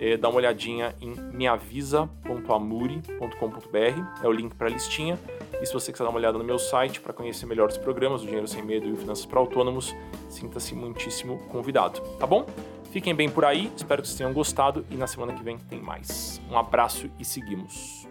é, 0.00 0.16
dá 0.16 0.28
uma 0.28 0.38
olhadinha 0.38 0.94
em 1.00 1.14
meavisa.amuri.com.br, 1.32 4.22
é 4.22 4.28
o 4.28 4.32
link 4.32 4.54
para 4.54 4.68
a 4.68 4.70
listinha. 4.70 5.18
E 5.60 5.66
se 5.66 5.72
você 5.72 5.90
quiser 5.90 6.04
dar 6.04 6.10
uma 6.10 6.18
olhada 6.18 6.38
no 6.38 6.44
meu 6.44 6.58
site 6.58 7.00
para 7.00 7.12
conhecer 7.12 7.46
melhor 7.46 7.68
os 7.68 7.76
programas, 7.76 8.22
o 8.22 8.26
Dinheiro 8.26 8.46
Sem 8.46 8.62
Medo 8.62 8.88
e 8.88 8.96
Finanças 8.96 9.26
para 9.26 9.40
Autônomos, 9.40 9.94
sinta-se 10.28 10.74
muitíssimo 10.74 11.38
convidado, 11.48 12.00
tá 12.16 12.26
bom? 12.26 12.46
Fiquem 12.92 13.14
bem 13.14 13.28
por 13.28 13.44
aí, 13.44 13.70
espero 13.76 14.00
que 14.00 14.08
vocês 14.08 14.16
tenham 14.16 14.32
gostado 14.32 14.86
e 14.90 14.94
na 14.94 15.06
semana 15.06 15.34
que 15.34 15.42
vem 15.42 15.58
tem 15.58 15.80
mais. 15.80 16.40
Um 16.50 16.56
abraço 16.56 17.10
e 17.18 17.24
seguimos. 17.24 18.07